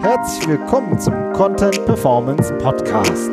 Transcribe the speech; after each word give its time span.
Herzlich 0.00 0.48
willkommen 0.48 0.98
zum 0.98 1.32
Content 1.32 1.84
Performance 1.84 2.52
Podcast 2.58 3.30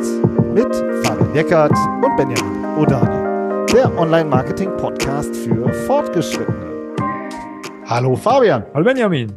mit 0.54 0.74
Fabian 1.04 1.34
Eckert 1.34 1.72
und 1.72 2.16
Benjamin 2.16 2.64
Odani, 2.78 3.66
der 3.72 3.96
Online-Marketing-Podcast 3.98 5.34
für 5.34 5.72
Fortgeschrittene. 5.86 6.94
Hallo 7.86 8.14
Fabian. 8.16 8.66
Hallo 8.74 8.84
Benjamin. 8.84 9.32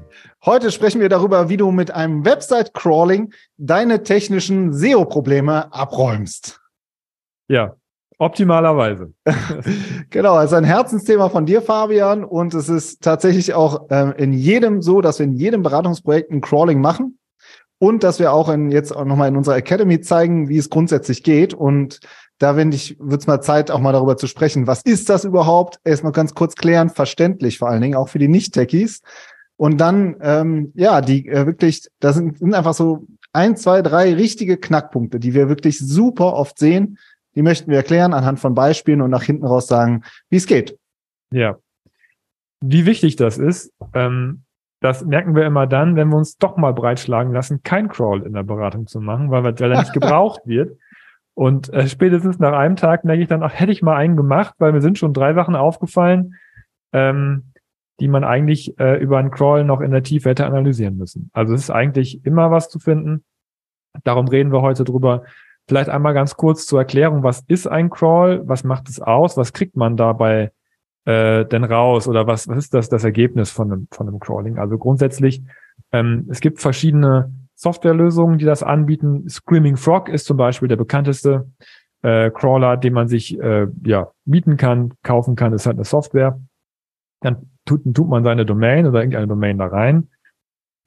Heute 0.46 0.72
sprechen 0.72 1.02
wir 1.02 1.10
darüber, 1.10 1.50
wie 1.50 1.58
du 1.58 1.72
mit 1.72 1.90
einem 1.92 2.26
Website-Crawling 2.26 3.34
deine 3.58 4.04
technischen 4.04 4.74
SEO-Probleme 4.74 5.74
abräumst. 5.74 6.62
Ja, 7.48 7.76
optimalerweise. 8.18 9.14
genau, 10.10 10.40
es 10.40 10.46
ist 10.46 10.54
ein 10.54 10.64
Herzensthema 10.64 11.30
von 11.30 11.46
dir, 11.46 11.62
Fabian, 11.62 12.24
und 12.24 12.54
es 12.54 12.70
ist 12.70 13.02
tatsächlich 13.02 13.54
auch 13.54 13.90
äh, 13.90 14.14
in 14.18 14.34
jedem 14.34 14.82
so, 14.82 15.02
dass 15.02 15.20
wir 15.20 15.26
in 15.26 15.34
jedem 15.34 15.64
Beratungsprojekt 15.64 16.32
ein 16.32 16.42
Crawling 16.42 16.82
machen 16.82 17.18
und 17.80 18.04
dass 18.04 18.20
wir 18.20 18.32
auch 18.32 18.50
in, 18.50 18.72
jetzt 18.72 18.96
auch 18.96 19.06
nochmal 19.06 19.28
in 19.28 19.38
unserer 19.38 19.58
Academy 19.58 20.00
zeigen, 20.02 20.48
wie 20.48 20.58
es 20.58 20.70
grundsätzlich 20.70 21.24
geht. 21.24 21.54
Und 21.54 22.00
da 22.40 22.56
finde 22.56 22.76
ich, 22.76 22.98
wird 23.00 23.22
es 23.22 23.28
mal 23.28 23.42
Zeit, 23.42 23.72
auch 23.72 23.80
mal 23.80 23.92
darüber 23.92 24.18
zu 24.18 24.28
sprechen. 24.28 24.68
Was 24.68 24.82
ist 24.84 25.10
das 25.10 25.26
überhaupt? 25.26 25.80
Erstmal 25.84 26.12
ganz 26.12 26.34
kurz 26.34 26.56
klären, 26.56 26.90
verständlich 26.90 27.58
vor 27.58 27.70
allen 27.70 27.82
Dingen, 27.82 27.96
auch 27.96 28.10
für 28.10 28.20
die 28.20 28.28
Nicht-Techies. 28.28 29.02
Und 29.58 29.78
dann, 29.80 30.16
ähm, 30.22 30.72
ja, 30.76 31.02
die 31.02 31.28
äh, 31.28 31.46
wirklich, 31.46 31.88
das 32.00 32.16
sind, 32.16 32.40
sind 32.40 32.54
einfach 32.54 32.74
so 32.74 33.06
ein, 33.34 33.58
zwei, 33.58 33.82
drei 33.82 34.14
richtige 34.14 34.58
Knackpunkte, 34.58 35.20
die 35.20 35.34
wir 35.34 35.50
wirklich 35.50 35.80
super 35.80 36.34
oft 36.34 36.60
sehen. 36.60 36.98
Die 37.36 37.42
möchten 37.42 37.70
wir 37.70 37.78
erklären 37.78 38.14
anhand 38.14 38.40
von 38.40 38.54
Beispielen 38.54 39.02
und 39.02 39.10
nach 39.10 39.24
hinten 39.24 39.46
raus 39.46 39.68
sagen, 39.68 40.04
wie 40.30 40.38
es 40.38 40.48
geht. 40.48 40.78
Ja. 41.32 41.58
Wie 42.62 42.86
wichtig 42.86 43.16
das 43.16 43.38
ist, 43.38 43.74
ähm, 43.94 44.44
das 44.84 45.06
merken 45.06 45.34
wir 45.34 45.46
immer 45.46 45.66
dann, 45.66 45.96
wenn 45.96 46.10
wir 46.10 46.18
uns 46.18 46.38
doch 46.38 46.58
mal 46.58 46.74
breitschlagen 46.74 47.32
lassen, 47.32 47.64
kein 47.64 47.88
Crawl 47.88 48.24
in 48.24 48.34
der 48.34 48.44
Beratung 48.44 48.86
zu 48.86 49.00
machen, 49.00 49.32
weil, 49.32 49.44
weil 49.44 49.72
er 49.72 49.80
nicht 49.80 49.94
gebraucht 50.00 50.42
wird. 50.46 50.78
Und 51.36 51.72
äh, 51.74 51.88
spätestens 51.88 52.38
nach 52.38 52.54
einem 52.54 52.76
Tag 52.76 53.06
merke 53.06 53.22
ich 53.22 53.30
dann, 53.30 53.44
ach, 53.44 53.54
hätte 53.58 53.72
ich 53.72 53.82
mal 53.82 53.96
einen 53.96 54.18
gemacht, 54.18 54.56
weil 54.60 54.74
mir 54.74 54.82
sind 54.82 54.98
schon 54.98 55.14
drei 55.14 55.34
Sachen 55.34 55.56
aufgefallen, 55.56 56.36
ähm, 56.92 57.54
die 58.02 58.10
man 58.10 58.26
eigentlich 58.26 58.78
äh, 58.78 59.02
über 59.02 59.20
einen 59.20 59.32
Crawl 59.32 59.64
noch 59.64 59.80
in 59.80 59.92
der 59.92 60.04
Tiefe 60.04 60.30
hätte 60.30 60.46
analysieren 60.46 60.98
müssen. 60.98 61.30
Also 61.32 61.54
es 61.54 61.62
ist 61.62 61.70
eigentlich 61.70 62.26
immer 62.26 62.52
was 62.52 62.70
zu 62.70 62.78
finden. 62.78 63.24
Darum 64.04 64.28
reden 64.28 64.52
wir 64.52 64.62
heute 64.62 64.84
drüber. 64.84 65.24
Vielleicht 65.68 65.90
einmal 65.90 66.14
ganz 66.14 66.36
kurz 66.36 66.66
zur 66.66 66.80
Erklärung, 66.80 67.24
was 67.24 67.44
ist 67.48 67.68
ein 67.68 67.90
Crawl? 67.90 68.42
Was 68.46 68.64
macht 68.64 68.90
es 68.90 69.00
aus? 69.00 69.38
Was 69.38 69.54
kriegt 69.54 69.78
man 69.78 69.96
dabei 69.96 70.52
äh, 71.06 71.46
denn 71.46 71.64
raus 71.64 72.08
oder 72.08 72.28
was, 72.28 72.48
was 72.48 72.58
ist 72.58 72.74
das, 72.74 72.90
das 72.90 73.04
Ergebnis 73.04 73.50
von 73.50 73.72
einem, 73.72 73.88
von 73.92 74.08
einem 74.08 74.20
Crawling? 74.20 74.58
Also 74.58 74.78
grundsätzlich, 74.78 75.42
ähm, 75.92 76.28
es 76.30 76.42
gibt 76.42 76.60
verschiedene 76.60 77.32
Softwarelösungen, 77.56 78.38
die 78.38 78.46
das 78.46 78.62
anbieten. 78.62 79.30
Screaming 79.30 79.78
Frog 79.78 80.10
ist 80.10 80.26
zum 80.26 80.36
Beispiel 80.36 80.68
der 80.68 80.76
bekannteste 80.76 81.48
äh, 82.02 82.30
Crawler, 82.32 82.76
den 82.76 82.94
man 82.94 83.08
sich 83.08 83.40
äh, 83.40 83.68
ja 83.86 84.12
mieten 84.26 84.58
kann, 84.58 84.94
kaufen 85.02 85.36
kann, 85.36 85.54
ist 85.54 85.66
halt 85.66 85.78
eine 85.78 85.86
Software. 85.86 86.40
Dann 87.22 87.50
tut, 87.66 87.82
tut 87.94 88.10
man 88.10 88.26
seine 88.26 88.46
Domain 88.46 88.86
oder 88.86 89.00
irgendeine 89.00 89.28
Domain 89.28 89.58
da 89.58 89.68
rein, 89.68 90.10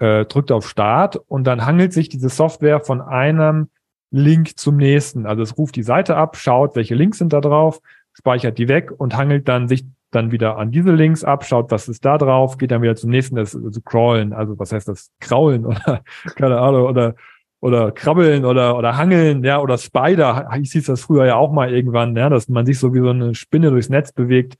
äh, 0.00 0.26
drückt 0.26 0.52
auf 0.52 0.68
Start 0.68 1.16
und 1.16 1.46
dann 1.46 1.64
hangelt 1.64 1.94
sich 1.94 2.10
diese 2.10 2.28
Software 2.28 2.80
von 2.80 3.00
einem 3.00 3.70
Link 4.10 4.58
zum 4.58 4.76
nächsten. 4.76 5.26
Also 5.26 5.42
es 5.42 5.56
ruft 5.58 5.76
die 5.76 5.82
Seite 5.82 6.16
ab, 6.16 6.36
schaut, 6.36 6.76
welche 6.76 6.94
Links 6.94 7.18
sind 7.18 7.32
da 7.32 7.40
drauf, 7.40 7.80
speichert 8.12 8.58
die 8.58 8.68
weg 8.68 8.92
und 8.96 9.16
hangelt 9.16 9.48
dann 9.48 9.68
sich 9.68 9.84
dann 10.10 10.30
wieder 10.30 10.56
an 10.56 10.70
diese 10.70 10.92
Links 10.92 11.24
ab, 11.24 11.44
schaut, 11.44 11.70
was 11.70 11.88
ist 11.88 12.04
da 12.04 12.16
drauf, 12.16 12.58
geht 12.58 12.70
dann 12.70 12.82
wieder 12.82 12.96
zum 12.96 13.10
nächsten, 13.10 13.36
das 13.36 13.54
also 13.54 13.80
crawlen, 13.80 14.32
also 14.32 14.58
was 14.58 14.72
heißt 14.72 14.88
das, 14.88 15.10
kraulen 15.20 15.66
oder 15.66 16.02
keine 16.36 16.58
Ahnung, 16.58 16.86
oder 16.86 17.14
oder 17.60 17.90
krabbeln 17.90 18.44
oder 18.44 18.78
oder 18.78 18.96
hangeln, 18.96 19.42
ja, 19.44 19.60
oder 19.60 19.78
Spider, 19.78 20.48
ich 20.60 20.72
hieß 20.72 20.86
das 20.86 21.02
früher 21.02 21.26
ja 21.26 21.36
auch 21.36 21.52
mal 21.52 21.72
irgendwann, 21.72 22.16
ja, 22.16 22.28
dass 22.28 22.48
man 22.48 22.66
sich 22.66 22.78
so 22.78 22.94
wie 22.94 23.00
so 23.00 23.10
eine 23.10 23.34
Spinne 23.34 23.70
durchs 23.70 23.88
Netz 23.88 24.12
bewegt. 24.12 24.56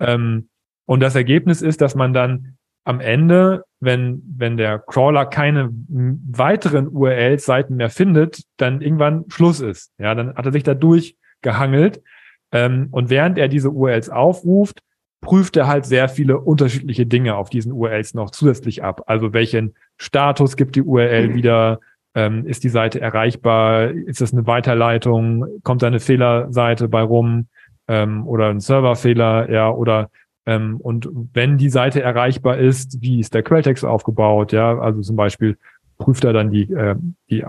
Ähm, 0.00 0.48
und 0.86 1.00
das 1.00 1.14
Ergebnis 1.14 1.60
ist, 1.60 1.80
dass 1.80 1.94
man 1.94 2.14
dann 2.14 2.57
am 2.88 3.00
Ende, 3.00 3.64
wenn, 3.80 4.22
wenn 4.38 4.56
der 4.56 4.78
Crawler 4.78 5.26
keine 5.26 5.68
weiteren 5.70 6.88
URL-Seiten 6.88 7.76
mehr 7.76 7.90
findet, 7.90 8.44
dann 8.56 8.80
irgendwann 8.80 9.26
Schluss 9.28 9.60
ist. 9.60 9.92
Ja, 9.98 10.14
dann 10.14 10.34
hat 10.34 10.46
er 10.46 10.52
sich 10.52 10.62
da 10.62 10.72
durchgehangelt. 10.72 12.02
Ähm, 12.50 12.88
und 12.90 13.10
während 13.10 13.36
er 13.36 13.48
diese 13.48 13.70
URLs 13.70 14.08
aufruft, 14.08 14.80
prüft 15.20 15.58
er 15.58 15.66
halt 15.66 15.84
sehr 15.84 16.08
viele 16.08 16.38
unterschiedliche 16.38 17.04
Dinge 17.04 17.34
auf 17.34 17.50
diesen 17.50 17.72
URLs 17.72 18.14
noch 18.14 18.30
zusätzlich 18.30 18.82
ab. 18.82 19.02
Also 19.06 19.34
welchen 19.34 19.74
Status 19.98 20.56
gibt 20.56 20.74
die 20.74 20.82
URL 20.82 21.28
mhm. 21.28 21.34
wieder? 21.34 21.80
Ähm, 22.14 22.46
ist 22.46 22.64
die 22.64 22.70
Seite 22.70 23.02
erreichbar? 23.02 23.90
Ist 23.90 24.22
das 24.22 24.32
eine 24.32 24.46
Weiterleitung? 24.46 25.44
Kommt 25.62 25.82
da 25.82 25.88
eine 25.88 26.00
Fehlerseite 26.00 26.88
bei 26.88 27.02
rum? 27.02 27.48
Ähm, 27.86 28.26
oder 28.26 28.48
ein 28.48 28.60
Serverfehler? 28.60 29.50
Ja, 29.50 29.70
oder 29.70 30.08
ähm, 30.48 30.78
und 30.80 31.10
wenn 31.34 31.58
die 31.58 31.68
Seite 31.68 32.00
erreichbar 32.00 32.56
ist, 32.56 33.02
wie 33.02 33.20
ist 33.20 33.34
der 33.34 33.42
Quelltext 33.42 33.84
aufgebaut? 33.84 34.52
Ja, 34.52 34.78
also 34.78 35.02
zum 35.02 35.14
Beispiel 35.14 35.58
prüft 35.98 36.24
er 36.24 36.32
dann 36.32 36.50
die, 36.50 36.72
äh, 36.72 36.96
die 37.28 37.44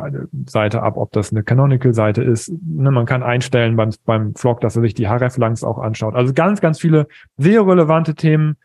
Seite 0.47 0.83
ab, 0.83 0.97
ob 0.97 1.13
das 1.13 1.31
eine 1.31 1.43
Canonical-Seite 1.43 2.21
ist. 2.21 2.51
Ne, 2.61 2.91
man 2.91 3.05
kann 3.05 3.23
einstellen 3.23 3.77
beim, 3.77 3.91
beim 4.03 4.35
Vlog, 4.35 4.59
dass 4.59 4.75
er 4.75 4.81
sich 4.81 4.95
die 4.95 5.07
href-Langs 5.07 5.63
auch 5.63 5.77
anschaut. 5.77 6.13
Also 6.13 6.33
ganz, 6.33 6.59
ganz 6.59 6.77
viele 6.77 7.07
SEO-relevante 7.37 8.15
Themen 8.15 8.57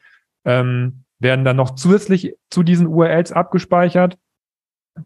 ähm, 0.44 1.04
werden 1.20 1.44
dann 1.44 1.56
noch 1.56 1.76
zusätzlich 1.76 2.34
zu 2.50 2.64
diesen 2.64 2.88
URLs 2.88 3.30
abgespeichert. 3.30 4.18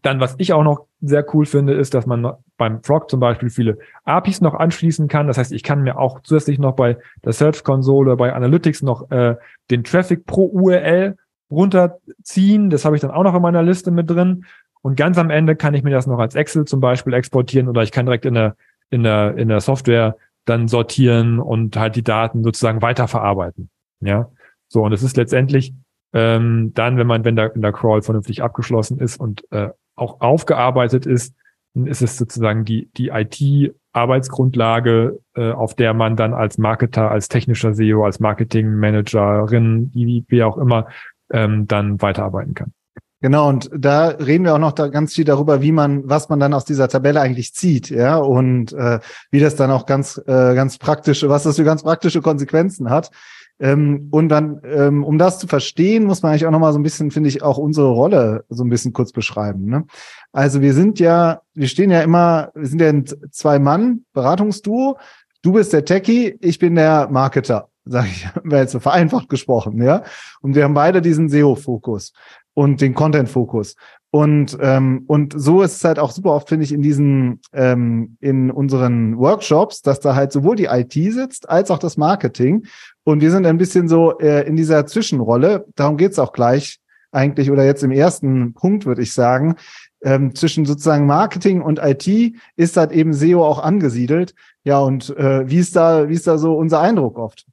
Dann, 0.01 0.19
was 0.19 0.35
ich 0.37 0.53
auch 0.53 0.63
noch 0.63 0.85
sehr 1.01 1.25
cool 1.33 1.45
finde, 1.45 1.73
ist, 1.73 1.93
dass 1.93 2.05
man 2.05 2.33
beim 2.57 2.83
Frog 2.83 3.09
zum 3.09 3.19
Beispiel 3.19 3.49
viele 3.49 3.79
APIs 4.05 4.41
noch 4.41 4.53
anschließen 4.53 5.07
kann. 5.07 5.27
Das 5.27 5.37
heißt, 5.37 5.51
ich 5.51 5.63
kann 5.63 5.81
mir 5.81 5.97
auch 5.97 6.19
zusätzlich 6.21 6.59
noch 6.59 6.75
bei 6.75 6.97
der 7.23 7.33
Search 7.33 7.63
Console, 7.63 8.15
bei 8.15 8.33
Analytics 8.33 8.83
noch 8.83 9.09
äh, 9.09 9.35
den 9.71 9.83
Traffic 9.83 10.25
pro 10.25 10.45
URL 10.45 11.17
runterziehen. 11.49 12.69
Das 12.69 12.85
habe 12.85 12.95
ich 12.95 13.01
dann 13.01 13.11
auch 13.11 13.23
noch 13.23 13.33
in 13.33 13.41
meiner 13.41 13.63
Liste 13.63 13.89
mit 13.89 14.09
drin. 14.09 14.45
Und 14.81 14.95
ganz 14.95 15.17
am 15.17 15.29
Ende 15.29 15.55
kann 15.55 15.73
ich 15.73 15.83
mir 15.83 15.91
das 15.91 16.07
noch 16.07 16.19
als 16.19 16.35
Excel 16.35 16.65
zum 16.65 16.79
Beispiel 16.79 17.13
exportieren 17.13 17.67
oder 17.67 17.81
ich 17.81 17.91
kann 17.91 18.05
direkt 18.05 18.25
in 18.25 18.35
der, 18.35 18.55
in 18.89 19.03
der, 19.03 19.37
in 19.37 19.49
der 19.49 19.59
Software 19.59 20.15
dann 20.45 20.67
sortieren 20.67 21.39
und 21.39 21.75
halt 21.77 21.95
die 21.95 22.03
Daten 22.03 22.43
sozusagen 22.43 22.81
weiterverarbeiten. 22.81 23.69
Ja. 23.99 24.29
So, 24.67 24.83
und 24.83 24.93
es 24.93 25.03
ist 25.03 25.17
letztendlich 25.17 25.73
ähm, 26.13 26.71
dann, 26.73 26.97
wenn 26.97 27.07
man, 27.07 27.23
wenn 27.23 27.35
der, 27.35 27.53
wenn 27.53 27.61
der 27.61 27.73
Crawl 27.73 28.01
vernünftig 28.01 28.41
abgeschlossen 28.41 28.97
ist 28.99 29.19
und 29.19 29.43
äh, 29.51 29.69
auch 29.95 30.21
aufgearbeitet 30.21 31.05
ist, 31.05 31.35
dann 31.73 31.87
ist 31.87 32.01
es 32.01 32.17
sozusagen 32.17 32.63
die, 32.65 32.89
die 32.97 33.09
IT-Arbeitsgrundlage, 33.09 35.19
äh, 35.35 35.51
auf 35.51 35.75
der 35.75 35.93
man 35.93 36.15
dann 36.15 36.33
als 36.33 36.57
Marketer, 36.57 37.11
als 37.11 37.27
technischer 37.27 37.75
SEO, 37.75 38.05
als 38.05 38.19
Marketingmanagerin, 38.19 39.91
wie, 39.93 40.25
wie 40.27 40.43
auch 40.43 40.57
immer, 40.57 40.87
ähm, 41.31 41.67
dann 41.67 42.01
weiterarbeiten 42.01 42.55
kann. 42.55 42.73
Genau, 43.21 43.49
und 43.49 43.69
da 43.77 44.07
reden 44.07 44.45
wir 44.45 44.55
auch 44.55 44.59
noch 44.59 44.71
da 44.71 44.87
ganz 44.87 45.13
viel 45.13 45.25
darüber, 45.25 45.61
wie 45.61 45.73
man, 45.73 46.07
was 46.07 46.29
man 46.29 46.39
dann 46.39 46.53
aus 46.53 46.63
dieser 46.63 46.87
Tabelle 46.87 47.19
eigentlich 47.19 47.53
zieht, 47.53 47.89
ja, 47.89 48.15
und 48.15 48.71
äh, 48.71 48.99
wie 49.29 49.41
das 49.41 49.57
dann 49.57 49.71
auch 49.71 49.85
ganz, 49.85 50.17
äh, 50.25 50.55
ganz 50.55 50.77
praktische, 50.77 51.27
was 51.27 51.43
das 51.43 51.57
für 51.57 51.65
ganz 51.65 51.83
praktische 51.83 52.21
Konsequenzen 52.21 52.89
hat. 52.89 53.11
Ähm, 53.59 54.07
und 54.11 54.29
dann, 54.29 54.61
ähm, 54.63 55.03
um 55.03 55.17
das 55.17 55.39
zu 55.39 55.47
verstehen, 55.47 56.05
muss 56.05 56.21
man 56.21 56.31
eigentlich 56.31 56.45
auch 56.45 56.51
nochmal 56.51 56.71
so 56.71 56.79
ein 56.79 56.83
bisschen, 56.83 57.11
finde 57.11 57.29
ich, 57.29 57.43
auch 57.43 57.57
unsere 57.57 57.89
Rolle 57.89 58.45
so 58.49 58.63
ein 58.63 58.69
bisschen 58.69 58.93
kurz 58.93 59.11
beschreiben. 59.11 59.65
Ne? 59.65 59.85
Also 60.31 60.61
wir 60.61 60.73
sind 60.73 60.99
ja, 60.99 61.41
wir 61.53 61.67
stehen 61.67 61.91
ja 61.91 62.01
immer, 62.01 62.51
wir 62.55 62.67
sind 62.67 62.81
ja 62.81 62.89
ein 62.89 63.05
Zwei-Mann-Beratungsduo. 63.31 64.97
Du 65.41 65.53
bist 65.53 65.73
der 65.73 65.85
Techie, 65.85 66.37
ich 66.39 66.59
bin 66.59 66.75
der 66.75 67.09
Marketer, 67.09 67.69
sage 67.83 68.07
ich, 68.07 68.27
jetzt 68.51 68.71
so 68.71 68.79
vereinfacht 68.79 69.27
gesprochen, 69.27 69.81
ja. 69.81 70.03
Und 70.41 70.55
wir 70.55 70.63
haben 70.63 70.73
beide 70.73 71.01
diesen 71.01 71.27
SEO-Fokus 71.27 72.13
und 72.53 72.81
den 72.81 72.93
Content-Fokus. 72.93 73.75
Und, 74.11 74.57
ähm, 74.59 75.03
und 75.05 75.39
so 75.39 75.61
ist 75.61 75.75
es 75.75 75.83
halt 75.83 75.99
auch 75.99 76.11
super 76.11 76.31
oft, 76.31 76.49
finde 76.49 76.65
ich, 76.65 76.71
in 76.71 76.81
diesen, 76.81 77.41
ähm, 77.53 78.17
in 78.19 78.49
unseren 78.49 79.17
Workshops, 79.17 79.83
dass 79.83 79.99
da 79.99 80.15
halt 80.15 80.31
sowohl 80.31 80.55
die 80.55 80.65
IT 80.65 80.93
sitzt, 80.93 81.47
als 81.47 81.69
auch 81.69 81.77
das 81.77 81.95
Marketing. 81.95 82.65
Und 83.03 83.21
wir 83.21 83.29
sind 83.29 83.45
ein 83.45 83.57
bisschen 83.57 83.87
so 83.87 84.17
äh, 84.17 84.47
in 84.47 84.55
dieser 84.55 84.87
Zwischenrolle. 84.87 85.65
Darum 85.75 85.97
geht's 85.97 86.17
auch 86.17 86.33
gleich 86.33 86.79
eigentlich, 87.11 87.51
oder 87.51 87.65
jetzt 87.65 87.83
im 87.83 87.91
ersten 87.91 88.53
Punkt, 88.53 88.85
würde 88.85 89.03
ich 89.03 89.13
sagen. 89.13 89.55
Ähm, 90.01 90.33
zwischen 90.33 90.65
sozusagen 90.65 91.05
Marketing 91.05 91.61
und 91.61 91.79
IT 91.79 92.07
ist 92.55 92.77
halt 92.77 92.91
eben 92.91 93.13
SEO 93.13 93.45
auch 93.45 93.59
angesiedelt. 93.59 94.33
Ja, 94.63 94.79
und 94.79 95.15
äh, 95.17 95.47
wie 95.47 95.57
ist 95.57 95.75
da, 95.75 96.09
wie 96.09 96.13
ist 96.13 96.25
da 96.25 96.37
so 96.37 96.57
unser 96.57 96.79
Eindruck 96.79 97.19
oft? 97.19 97.45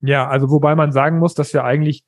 Ja, 0.00 0.28
also 0.28 0.50
wobei 0.50 0.76
man 0.76 0.92
sagen 0.92 1.18
muss, 1.18 1.34
dass 1.34 1.52
wir 1.54 1.64
eigentlich 1.64 2.04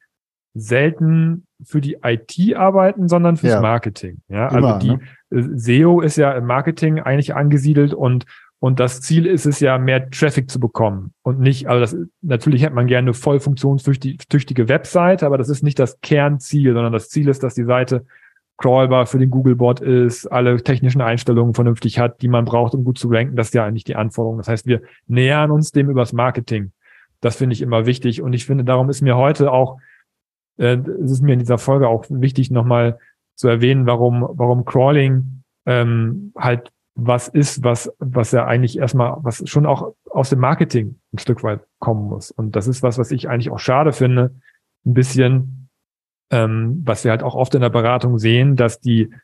selten 0.55 1.48
für 1.65 1.81
die 1.81 1.99
IT 2.03 2.57
arbeiten, 2.57 3.09
sondern 3.09 3.37
fürs 3.37 3.55
ja. 3.55 3.61
Marketing. 3.61 4.19
Ja, 4.29 4.49
also 4.49 4.59
Immer, 4.59 4.79
die 4.79 4.99
ne? 5.31 5.59
SEO 5.59 6.01
ist 6.01 6.17
ja 6.17 6.33
im 6.33 6.47
Marketing 6.47 7.01
eigentlich 7.01 7.35
angesiedelt 7.35 7.95
und 7.95 8.27
Und 8.61 8.81
das 8.81 9.01
Ziel 9.01 9.25
ist 9.27 9.47
es 9.47 9.61
ja, 9.61 9.79
mehr 9.79 10.11
Traffic 10.11 10.51
zu 10.51 10.59
bekommen 10.59 11.13
und 11.23 11.39
nicht, 11.39 11.69
also 11.69 11.81
das, 11.81 11.97
natürlich 12.23 12.65
hat 12.65 12.75
man 12.75 12.89
gerne 12.89 13.07
eine 13.07 13.15
voll 13.15 13.39
funktionstüchtige 13.39 14.69
Webseite, 14.69 15.27
aber 15.27 15.39
das 15.39 15.49
ist 15.49 15.63
nicht 15.63 15.79
das 15.79 16.01
Kernziel, 16.01 16.75
sondern 16.75 16.93
das 16.93 17.09
Ziel 17.09 17.29
ist, 17.29 17.45
dass 17.45 17.55
die 17.55 17.65
Seite 17.65 18.05
crawlbar 18.57 19.07
für 19.07 19.21
den 19.21 19.31
Googlebot 19.31 19.79
ist, 19.79 20.27
alle 20.27 20.61
technischen 20.61 21.01
Einstellungen 21.01 21.55
vernünftig 21.55 22.01
hat, 22.01 22.21
die 22.21 22.27
man 22.27 22.45
braucht, 22.45 22.75
um 22.75 22.83
gut 22.83 22.99
zu 22.99 23.09
ranken. 23.09 23.37
Das 23.37 23.49
ist 23.49 23.55
ja 23.55 23.65
eigentlich 23.65 23.85
die 23.85 23.95
Anforderung. 23.95 24.39
Das 24.39 24.49
heißt, 24.49 24.67
wir 24.67 24.83
nähern 25.07 25.53
uns 25.53 25.71
dem 25.71 25.89
übers 25.89 26.13
Marketing. 26.13 26.73
Das 27.21 27.37
finde 27.37 27.55
ich 27.55 27.63
immer 27.63 27.87
wichtig. 27.87 28.23
Und 28.23 28.33
ich 28.33 28.45
finde, 28.47 28.65
darum 28.65 28.91
ist 28.91 29.01
mir 29.01 29.17
heute 29.17 29.53
auch, 29.53 29.79
äh, 30.59 30.77
es 30.77 31.13
ist 31.13 31.23
mir 31.23 31.33
in 31.33 31.39
dieser 31.39 31.59
Folge 31.59 31.89
auch 31.89 32.05
wichtig, 32.09 32.51
nochmal 32.51 32.99
zu 33.35 33.49
erwähnen, 33.49 33.87
warum, 33.87 34.27
warum 34.29 34.65
Crawling 34.65 35.43
ähm, 35.67 36.33
halt 36.37 36.73
was 37.01 37.29
ist, 37.29 37.63
was, 37.63 37.93
was 38.01 38.33
ja 38.33 38.45
eigentlich 38.45 38.77
erstmal, 38.77 39.17
was 39.21 39.49
schon 39.49 39.67
auch 39.67 39.95
aus 40.11 40.31
dem 40.31 40.41
Marketing 40.41 40.99
ein 41.13 41.19
Stück 41.19 41.45
weit 41.45 41.61
kommen 41.79 42.09
muss. 42.09 42.33
Und 42.33 42.57
das 42.57 42.67
ist 42.67 42.83
was, 42.83 42.99
was 42.99 43.13
ich 43.13 43.29
eigentlich 43.29 43.51
auch 43.51 43.61
schade 43.61 43.93
finde, 43.93 44.35
ein 44.85 44.95
bisschen, 44.95 45.69
ähm, 46.31 46.83
was 46.85 47.05
wir 47.05 47.13
halt 47.13 47.23
auch 47.23 47.37
oft 47.37 47.55
in 47.55 47.61
der 47.61 47.71
Beratung 47.71 48.19
sehen, 48.19 48.57
dass 48.57 48.81
die, 48.81 49.15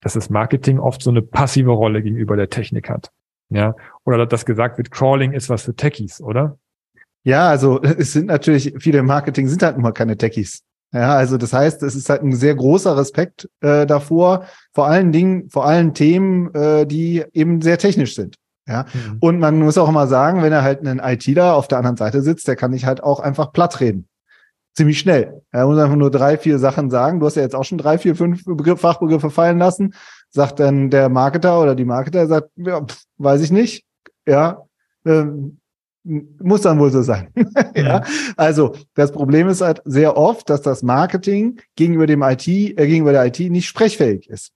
dass 0.00 0.14
das 0.14 0.30
Marketing 0.30 0.80
oft 0.80 1.00
so 1.00 1.10
eine 1.10 1.22
passive 1.22 1.70
Rolle 1.70 2.02
gegenüber 2.02 2.34
der 2.34 2.50
Technik 2.50 2.90
hat. 2.90 3.12
Ja, 3.50 3.76
oder 4.04 4.26
dass 4.26 4.44
gesagt 4.44 4.78
wird, 4.78 4.90
Crawling 4.90 5.32
ist 5.32 5.48
was 5.48 5.62
für 5.62 5.76
Techies, 5.76 6.20
oder? 6.20 6.58
Ja, 7.22 7.48
also 7.48 7.80
es 7.82 8.14
sind 8.14 8.26
natürlich, 8.26 8.74
viele 8.78 8.98
im 8.98 9.06
Marketing 9.06 9.46
sind 9.46 9.62
halt 9.62 9.76
immer 9.76 9.92
keine 9.92 10.16
Techies. 10.16 10.64
Ja, 10.92 11.14
also 11.14 11.38
das 11.38 11.52
heißt, 11.54 11.82
es 11.82 11.94
ist 11.94 12.10
halt 12.10 12.22
ein 12.22 12.34
sehr 12.34 12.54
großer 12.54 12.96
Respekt 12.96 13.48
äh, 13.60 13.86
davor, 13.86 14.44
vor 14.74 14.86
allen 14.86 15.10
Dingen, 15.10 15.48
vor 15.48 15.64
allen 15.64 15.94
Themen, 15.94 16.54
äh, 16.54 16.86
die 16.86 17.24
eben 17.32 17.62
sehr 17.62 17.78
technisch 17.78 18.14
sind. 18.14 18.36
Ja, 18.68 18.84
mhm. 18.92 19.16
und 19.20 19.38
man 19.40 19.58
muss 19.58 19.78
auch 19.78 19.88
immer 19.88 20.06
sagen, 20.06 20.42
wenn 20.42 20.52
er 20.52 20.62
halt 20.62 20.86
einen 20.86 21.00
ITler 21.00 21.56
auf 21.56 21.66
der 21.66 21.78
anderen 21.78 21.96
Seite 21.96 22.22
sitzt, 22.22 22.46
der 22.46 22.56
kann 22.56 22.70
nicht 22.70 22.86
halt 22.86 23.02
auch 23.02 23.18
einfach 23.20 23.52
platt 23.52 23.80
reden. 23.80 24.06
Ziemlich 24.74 24.98
schnell. 24.98 25.42
Er 25.50 25.66
muss 25.66 25.78
einfach 25.78 25.96
nur 25.96 26.10
drei, 26.10 26.38
vier 26.38 26.58
Sachen 26.58 26.88
sagen. 26.88 27.20
Du 27.20 27.26
hast 27.26 27.36
ja 27.36 27.42
jetzt 27.42 27.54
auch 27.54 27.64
schon 27.64 27.78
drei, 27.78 27.98
vier, 27.98 28.14
fünf 28.14 28.44
Begriff, 28.44 28.80
Fachbegriffe 28.80 29.30
fallen 29.30 29.58
lassen. 29.58 29.94
Sagt 30.30 30.60
dann 30.60 30.90
der 30.90 31.08
Marketer 31.08 31.60
oder 31.60 31.74
die 31.74 31.84
Marketer, 31.84 32.26
sagt, 32.26 32.50
ja, 32.56 32.80
pff, 32.80 33.02
weiß 33.18 33.42
ich 33.42 33.50
nicht. 33.50 33.84
Ja, 34.26 34.62
ähm, 35.04 35.58
muss 36.04 36.62
dann 36.62 36.78
wohl 36.78 36.90
so 36.90 37.02
sein. 37.02 37.28
ja. 37.74 38.02
Also 38.36 38.74
das 38.94 39.12
Problem 39.12 39.48
ist 39.48 39.60
halt 39.60 39.82
sehr 39.84 40.16
oft, 40.16 40.50
dass 40.50 40.62
das 40.62 40.82
Marketing 40.82 41.60
gegenüber 41.76 42.06
dem 42.06 42.22
IT, 42.22 42.48
äh, 42.48 42.74
gegenüber 42.74 43.12
der 43.12 43.26
IT 43.26 43.38
nicht 43.38 43.66
sprechfähig 43.66 44.28
ist. 44.28 44.52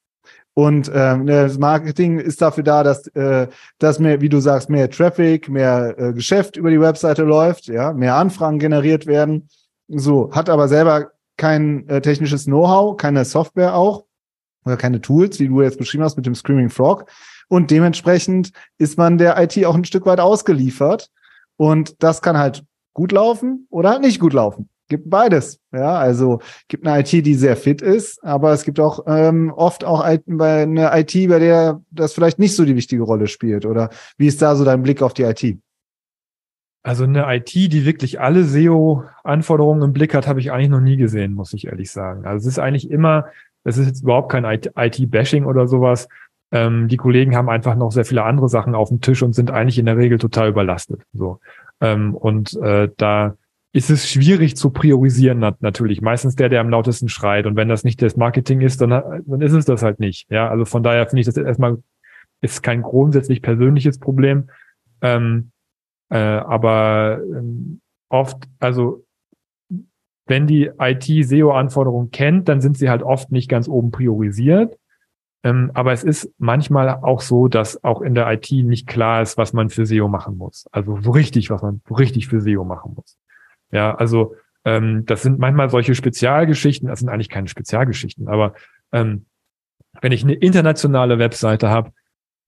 Und 0.58 0.90
ähm, 0.94 1.26
das 1.26 1.58
Marketing 1.58 2.19
ist 2.19 2.40
dafür 2.40 2.64
da, 2.64 2.82
dass, 2.82 3.06
äh, 3.08 3.46
dass 3.78 3.98
mehr, 3.98 4.22
wie 4.22 4.31
du 4.31 4.40
sagst, 4.40 4.70
mehr 4.70 4.90
Traffic, 4.90 5.50
mehr 5.50 5.94
äh, 5.98 6.12
Geschäft 6.14 6.56
über 6.56 6.70
die 6.70 6.81
Webseite 6.81 7.25
läuft, 7.25 7.66
ja, 7.66 7.92
mehr 7.92 8.14
Anfragen 8.14 8.58
generiert 8.58 9.06
werden. 9.06 9.50
So, 9.88 10.31
hat 10.32 10.49
aber 10.49 10.69
selber 10.69 11.10
kein 11.37 11.87
äh, 11.88 12.00
technisches 12.00 12.46
Know-how, 12.46 12.96
keine 12.96 13.26
Software 13.26 13.75
auch 13.75 14.06
oder 14.64 14.78
keine 14.78 15.02
Tools, 15.02 15.38
wie 15.40 15.49
du 15.49 15.60
jetzt 15.60 15.78
beschrieben 15.78 16.04
hast 16.04 16.16
mit 16.16 16.25
dem 16.25 16.34
Screaming 16.34 16.70
Frog. 16.70 17.04
Und 17.49 17.70
dementsprechend 17.70 18.52
ist 18.78 18.96
man 18.96 19.19
der 19.19 19.40
IT 19.40 19.62
auch 19.66 19.75
ein 19.75 19.84
Stück 19.84 20.06
weit 20.06 20.20
ausgeliefert. 20.20 21.10
Und 21.56 22.02
das 22.02 22.22
kann 22.22 22.38
halt 22.38 22.64
gut 22.92 23.12
laufen 23.12 23.66
oder 23.70 23.90
halt 23.90 24.02
nicht 24.02 24.20
gut 24.20 24.32
laufen. 24.32 24.68
Gibt 24.88 25.10
beides. 25.10 25.60
Ja, 25.72 25.98
also 25.98 26.40
gibt 26.68 26.86
eine 26.86 27.00
IT, 27.00 27.10
die 27.10 27.34
sehr 27.34 27.56
fit 27.56 27.82
ist, 27.82 28.22
aber 28.22 28.52
es 28.52 28.62
gibt 28.64 28.78
auch 28.78 29.04
ähm, 29.08 29.52
oft 29.52 29.84
auch 29.84 30.00
eine 30.00 30.90
IT, 30.94 31.28
bei 31.28 31.38
der 31.40 31.82
das 31.90 32.12
vielleicht 32.12 32.38
nicht 32.38 32.54
so 32.54 32.64
die 32.64 32.76
wichtige 32.76 33.02
Rolle 33.02 33.26
spielt. 33.26 33.66
Oder 33.66 33.90
wie 34.16 34.28
ist 34.28 34.40
da 34.40 34.54
so 34.54 34.64
dein 34.64 34.82
Blick 34.82 35.02
auf 35.02 35.12
die 35.12 35.24
IT? 35.24 35.58
Also 36.84 37.02
eine 37.02 37.26
IT, 37.34 37.52
die 37.52 37.84
wirklich 37.84 38.20
alle 38.20 38.44
SEO-Anforderungen 38.44 39.82
im 39.82 39.92
Blick 39.92 40.14
hat, 40.14 40.28
habe 40.28 40.38
ich 40.38 40.52
eigentlich 40.52 40.68
noch 40.68 40.80
nie 40.80 40.96
gesehen, 40.96 41.34
muss 41.34 41.52
ich 41.52 41.66
ehrlich 41.66 41.90
sagen. 41.90 42.24
Also 42.24 42.46
es 42.46 42.52
ist 42.52 42.58
eigentlich 42.60 42.88
immer, 42.88 43.26
es 43.64 43.76
ist 43.76 43.88
jetzt 43.88 44.02
überhaupt 44.04 44.30
kein 44.30 44.44
IT-Bashing 44.44 45.46
oder 45.46 45.66
sowas. 45.66 46.06
Ähm, 46.52 46.88
die 46.88 46.96
Kollegen 46.96 47.34
haben 47.34 47.48
einfach 47.48 47.75
noch 47.75 47.90
sehr 47.90 48.04
viele 48.04 48.25
andere 48.25 48.48
Sachen 48.48 48.75
auf 48.75 48.88
dem 48.88 49.00
Tisch 49.00 49.22
und 49.22 49.34
sind 49.34 49.50
eigentlich 49.50 49.78
in 49.78 49.87
der 49.87 49.96
Regel 49.96 50.19
total 50.19 50.48
überlastet. 50.48 51.02
So. 51.12 51.40
Ähm, 51.81 52.14
und 52.14 52.54
äh, 52.62 52.88
da 52.96 53.37
ist 53.72 53.90
es 53.90 54.08
schwierig 54.08 54.56
zu 54.56 54.70
priorisieren 54.70 55.40
nat 55.40 55.60
natürlich. 55.60 56.00
Meistens 56.00 56.34
der, 56.34 56.48
der 56.48 56.60
am 56.60 56.70
lautesten 56.70 57.08
schreit. 57.08 57.46
Und 57.46 57.56
wenn 57.56 57.69
das 57.69 57.84
nicht 57.84 58.00
das 58.00 58.16
Marketing 58.16 58.60
ist, 58.62 58.81
dann, 58.81 58.90
dann 58.90 59.40
ist 59.40 59.52
es 59.52 59.66
das 59.66 59.82
halt 59.82 60.00
nicht. 60.00 60.31
Ja, 60.31 60.48
also 60.48 60.64
von 60.64 60.82
daher 60.82 61.06
finde 61.06 61.20
ich 61.20 61.26
das 61.26 61.37
erstmal 61.37 61.78
ist 62.40 62.62
kein 62.62 62.82
grundsätzlich 62.82 63.42
persönliches 63.42 63.99
Problem. 63.99 64.49
Ähm, 65.02 65.50
äh, 66.10 66.16
aber 66.16 67.20
ähm, 67.22 67.81
oft, 68.08 68.44
also 68.58 69.04
wenn 70.26 70.46
die 70.46 70.70
IT 70.78 71.04
SEO-Anforderungen 71.04 72.10
kennt, 72.10 72.49
dann 72.49 72.60
sind 72.60 72.76
sie 72.78 72.90
halt 72.90 73.02
oft 73.02 73.31
nicht 73.31 73.49
ganz 73.49 73.69
oben 73.69 73.90
priorisiert. 73.90 74.76
Ähm, 75.42 75.70
aber 75.74 75.92
es 75.92 76.02
ist 76.02 76.32
manchmal 76.38 76.88
auch 76.88 77.20
so, 77.20 77.48
dass 77.48 77.82
auch 77.84 78.00
in 78.00 78.14
der 78.14 78.30
IT 78.32 78.50
nicht 78.50 78.86
klar 78.86 79.22
ist, 79.22 79.36
was 79.36 79.52
man 79.52 79.70
für 79.70 79.86
SEO 79.86 80.08
machen 80.08 80.38
muss. 80.38 80.66
Also 80.72 81.00
so 81.00 81.10
richtig, 81.10 81.50
was 81.50 81.62
man 81.62 81.82
so 81.86 81.94
richtig 81.94 82.26
für 82.28 82.40
SEO 82.40 82.64
machen 82.64 82.94
muss. 82.94 83.16
Ja, 83.70 83.94
also 83.94 84.34
ähm, 84.64 85.04
das 85.06 85.22
sind 85.22 85.38
manchmal 85.38 85.70
solche 85.70 85.94
Spezialgeschichten, 85.94 86.88
das 86.88 87.00
sind 87.00 87.08
eigentlich 87.08 87.28
keine 87.28 87.48
Spezialgeschichten, 87.48 88.28
aber 88.28 88.54
ähm, 88.92 89.26
wenn 90.00 90.12
ich 90.12 90.24
eine 90.24 90.34
internationale 90.34 91.18
Webseite 91.18 91.68
habe, 91.68 91.92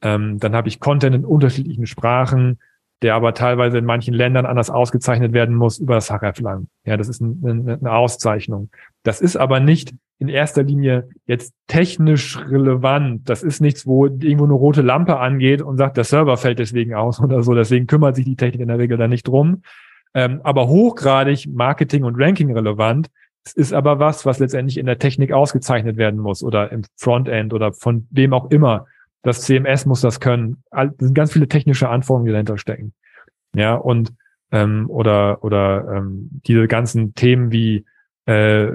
ähm, 0.03 0.39
dann 0.39 0.55
habe 0.55 0.69
ich 0.69 0.81
Content 0.81 1.15
in 1.15 1.25
unterschiedlichen 1.25 1.87
Sprachen, 1.87 2.59
der 3.03 3.15
aber 3.15 3.35
teilweise 3.35 3.79
in 3.79 3.85
manchen 3.85 4.15
Ländern 4.15 4.47
anders 4.47 4.71
ausgezeichnet 4.71 5.33
werden 5.33 5.55
muss 5.55 5.79
über 5.79 5.95
das 5.95 6.11
HRF-Lang. 6.11 6.69
Ja, 6.85 6.97
das 6.97 7.09
ist 7.09 7.23
eine, 7.23 7.79
eine 7.81 7.93
Auszeichnung. 7.93 8.71
Das 9.05 9.21
ist 9.21 9.37
aber 9.37 9.61
nicht 9.61 9.95
in 10.19 10.29
erster 10.29 10.63
Linie 10.63 11.09
jetzt 11.27 11.55
technisch 11.69 12.39
relevant. 12.39 13.29
Das 13.29 13.43
ist 13.43 13.61
nichts, 13.61 13.87
wo 13.87 14.07
irgendwo 14.07 14.45
eine 14.45 14.55
rote 14.55 14.83
Lampe 14.83 15.19
angeht 15.19 15.63
und 15.63 15.77
sagt, 15.77 15.97
der 15.97 16.05
Server 16.05 16.37
fällt 16.37 16.59
deswegen 16.59 16.95
aus 16.95 17.21
oder 17.23 17.43
so. 17.43 17.55
Deswegen 17.55 17.87
kümmert 17.87 18.17
sich 18.17 18.25
die 18.25 18.37
Technik 18.37 18.63
in 18.63 18.69
der 18.69 18.79
Regel 18.79 18.99
da 18.99 19.09
nicht 19.09 19.27
drum. 19.27 19.63
Ähm, 20.15 20.41
aber 20.43 20.69
hochgradig 20.69 21.47
Marketing- 21.49 22.05
und 22.05 22.21
Ranking 22.21 22.53
relevant. 22.53 23.09
Es 23.45 23.53
ist 23.55 23.73
aber 23.73 23.99
was, 23.99 24.27
was 24.27 24.41
letztendlich 24.41 24.79
in 24.79 24.87
der 24.87 24.99
Technik 24.99 25.33
ausgezeichnet 25.33 25.97
werden 25.97 26.21
muss 26.21 26.43
oder 26.43 26.73
im 26.73 26.83
Frontend 26.97 27.55
oder 27.55 27.73
von 27.73 28.07
wem 28.11 28.33
auch 28.33 28.51
immer. 28.51 28.87
Das 29.23 29.43
CMS 29.43 29.87
muss 29.87 30.01
das 30.01 30.21
können. 30.21 30.63
Es 30.71 30.91
sind 30.99 31.15
ganz 31.15 31.33
viele 31.33 31.49
technische 31.49 31.89
Anforderungen, 31.89 32.27
die 32.27 32.33
dahinter 32.33 32.59
stecken. 32.59 32.93
Ja, 33.55 33.75
und 33.75 34.13
ähm, 34.51 34.87
oder 34.89 35.45
oder 35.45 35.97
ähm, 35.97 36.29
diese 36.47 36.67
ganzen 36.69 37.15
Themen 37.15 37.53
wie 37.53 37.85
äh, 38.29 38.73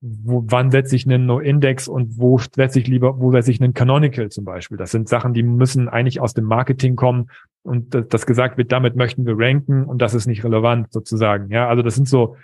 wo, 0.00 0.44
wann 0.46 0.70
setze 0.70 0.94
ich 0.94 1.06
einen 1.06 1.26
No-Index 1.26 1.88
und 1.88 2.20
wo 2.20 2.38
setze 2.38 2.78
ich 2.78 2.86
lieber, 2.86 3.18
wo 3.18 3.32
setze 3.32 3.50
ich 3.50 3.60
einen 3.60 3.74
Canonical 3.74 4.28
zum 4.28 4.44
Beispiel. 4.44 4.76
Das 4.76 4.92
sind 4.92 5.08
Sachen, 5.08 5.34
die 5.34 5.42
müssen 5.42 5.88
eigentlich 5.88 6.20
aus 6.20 6.34
dem 6.34 6.44
Marketing 6.44 6.94
kommen 6.94 7.28
und 7.64 7.94
das, 7.94 8.06
das 8.06 8.26
gesagt 8.26 8.58
wird, 8.58 8.70
damit 8.70 8.94
möchten 8.94 9.26
wir 9.26 9.34
ranken 9.36 9.82
und 9.82 10.00
das 10.00 10.14
ist 10.14 10.28
nicht 10.28 10.44
relevant 10.44 10.92
sozusagen. 10.92 11.50
Ja, 11.50 11.68
also 11.68 11.82
das 11.82 11.96
sind 11.96 12.06
so 12.06 12.36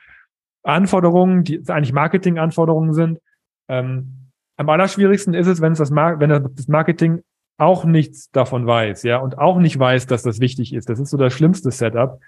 Anforderungen, 0.65 1.45
die 1.45 1.63
eigentlich 1.69 1.93
Marketing-Anforderungen 1.93 2.93
sind. 2.93 3.21
Ähm, 3.69 4.31
am 4.57 4.69
allerschwierigsten 4.69 5.35
ist 5.35 5.47
es, 5.47 5.61
wenn 5.61 5.73
es 5.73 5.79
das, 5.79 5.93
Mar 5.93 6.19
wenn 6.19 6.31
das 6.31 6.67
Marketing 6.67 7.23
auch 7.57 7.85
nichts 7.85 8.33
davon 8.33 8.67
weiß, 8.67 9.05
ja, 9.05 9.19
und 9.19 9.39
auch 9.39 9.61
nicht 9.61 9.79
weiß, 9.79 10.09
dass 10.09 10.25
das 10.25 10.41
wichtig 10.41 10.75
ist. 10.75 10.89
Das 10.89 10.99
ist 10.99 11.11
so 11.11 11.17
das 11.17 11.33
schlimmste 11.35 11.71
Setup, 11.71 12.19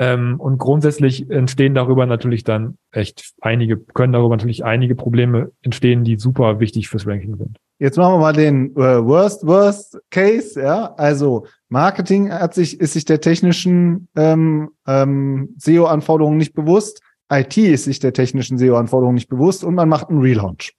ähm, 0.00 0.40
und 0.40 0.56
grundsätzlich 0.56 1.30
entstehen 1.30 1.74
darüber 1.74 2.06
natürlich 2.06 2.42
dann 2.42 2.78
echt 2.90 3.34
einige, 3.42 3.76
können 3.76 4.14
darüber 4.14 4.34
natürlich 4.34 4.64
einige 4.64 4.94
Probleme 4.94 5.52
entstehen, 5.60 6.04
die 6.04 6.18
super 6.18 6.58
wichtig 6.58 6.88
fürs 6.88 7.06
Ranking 7.06 7.36
sind. 7.36 7.58
Jetzt 7.78 7.98
machen 7.98 8.14
wir 8.14 8.18
mal 8.18 8.32
den 8.32 8.74
äh, 8.76 9.04
Worst 9.04 9.46
Worst 9.46 10.00
Case, 10.10 10.58
ja. 10.58 10.94
Also 10.94 11.44
Marketing 11.68 12.32
hat 12.32 12.54
sich 12.54 12.80
ist 12.80 12.94
sich 12.94 13.04
der 13.04 13.20
technischen 13.20 14.08
ähm, 14.16 14.70
ähm, 14.86 15.54
SEO-Anforderungen 15.58 16.38
nicht 16.38 16.54
bewusst, 16.54 17.02
IT 17.30 17.58
ist 17.58 17.84
sich 17.84 17.98
der 17.98 18.14
technischen 18.14 18.56
SEO-Anforderungen 18.56 19.16
nicht 19.16 19.28
bewusst 19.28 19.64
und 19.64 19.74
man 19.74 19.88
macht 19.88 20.08
einen 20.08 20.22
Relaunch. 20.22 20.72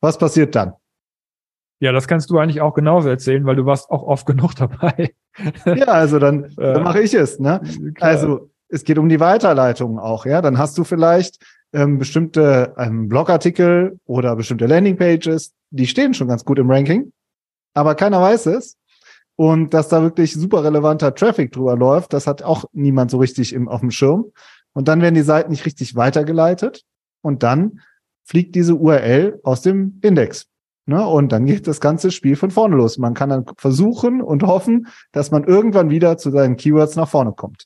Was 0.00 0.18
passiert 0.18 0.56
dann? 0.56 0.72
Ja, 1.82 1.90
das 1.90 2.06
kannst 2.06 2.30
du 2.30 2.38
eigentlich 2.38 2.60
auch 2.60 2.74
genauso 2.74 3.08
erzählen, 3.08 3.44
weil 3.44 3.56
du 3.56 3.66
warst 3.66 3.90
auch 3.90 4.04
oft 4.04 4.24
genug 4.32 4.54
dabei. 4.54 5.14
Ja, 5.66 5.86
also 5.86 6.20
dann, 6.20 6.52
dann 6.56 6.84
mache 6.84 7.02
ich 7.02 7.12
es. 7.12 7.40
Ne? 7.40 7.60
Klar. 7.94 8.10
Also 8.10 8.50
es 8.68 8.84
geht 8.84 8.98
um 8.98 9.08
die 9.08 9.18
Weiterleitung 9.18 9.98
auch. 9.98 10.24
Ja, 10.24 10.40
dann 10.42 10.58
hast 10.58 10.78
du 10.78 10.84
vielleicht 10.84 11.44
ähm, 11.72 11.98
bestimmte 11.98 12.72
ähm, 12.78 13.08
Blogartikel 13.08 13.98
oder 14.04 14.36
bestimmte 14.36 14.66
Landingpages, 14.66 15.54
die 15.70 15.88
stehen 15.88 16.14
schon 16.14 16.28
ganz 16.28 16.44
gut 16.44 16.60
im 16.60 16.70
Ranking, 16.70 17.12
aber 17.74 17.96
keiner 17.96 18.20
weiß 18.20 18.46
es. 18.46 18.76
Und 19.34 19.74
dass 19.74 19.88
da 19.88 20.02
wirklich 20.02 20.34
super 20.34 20.62
relevanter 20.62 21.12
Traffic 21.12 21.50
drüber 21.50 21.74
läuft, 21.74 22.12
das 22.12 22.28
hat 22.28 22.44
auch 22.44 22.66
niemand 22.72 23.10
so 23.10 23.18
richtig 23.18 23.52
im, 23.52 23.66
auf 23.66 23.80
dem 23.80 23.90
Schirm. 23.90 24.26
Und 24.72 24.86
dann 24.86 25.00
werden 25.00 25.16
die 25.16 25.22
Seiten 25.22 25.50
nicht 25.50 25.66
richtig 25.66 25.96
weitergeleitet 25.96 26.84
und 27.22 27.42
dann 27.42 27.80
fliegt 28.22 28.54
diese 28.54 28.76
URL 28.76 29.40
aus 29.42 29.62
dem 29.62 29.98
Index. 30.02 30.51
Ne? 30.92 31.06
Und 31.06 31.32
dann 31.32 31.46
geht 31.46 31.66
das 31.66 31.80
ganze 31.80 32.10
Spiel 32.10 32.36
von 32.36 32.50
vorne 32.50 32.76
los. 32.76 32.98
Man 32.98 33.14
kann 33.14 33.30
dann 33.30 33.46
versuchen 33.56 34.20
und 34.20 34.42
hoffen, 34.42 34.88
dass 35.10 35.30
man 35.30 35.44
irgendwann 35.44 35.88
wieder 35.88 36.18
zu 36.18 36.30
seinen 36.30 36.56
Keywords 36.56 36.96
nach 36.96 37.08
vorne 37.08 37.32
kommt. 37.32 37.64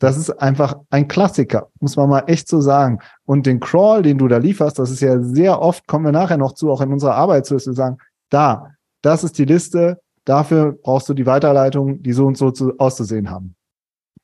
Das 0.00 0.16
ist 0.16 0.30
einfach 0.30 0.74
ein 0.90 1.06
Klassiker, 1.06 1.68
muss 1.78 1.96
man 1.96 2.10
mal 2.10 2.24
echt 2.26 2.48
so 2.48 2.60
sagen. 2.60 2.98
Und 3.24 3.46
den 3.46 3.60
Crawl, 3.60 4.02
den 4.02 4.18
du 4.18 4.26
da 4.26 4.38
lieferst, 4.38 4.80
das 4.80 4.90
ist 4.90 5.00
ja 5.00 5.22
sehr 5.22 5.62
oft, 5.62 5.86
kommen 5.86 6.06
wir 6.06 6.12
nachher 6.12 6.38
noch 6.38 6.54
zu, 6.54 6.68
auch 6.72 6.80
in 6.80 6.92
unserer 6.92 7.14
Arbeit 7.14 7.46
zu, 7.46 7.54
dass 7.54 7.66
wir 7.66 7.72
sagen, 7.72 7.98
da, 8.30 8.72
das 9.00 9.22
ist 9.22 9.38
die 9.38 9.44
Liste, 9.44 10.00
dafür 10.24 10.72
brauchst 10.82 11.08
du 11.08 11.14
die 11.14 11.26
Weiterleitung, 11.26 12.02
die 12.02 12.12
so 12.12 12.26
und 12.26 12.36
so 12.36 12.50
zu, 12.50 12.76
auszusehen 12.78 13.30
haben. 13.30 13.54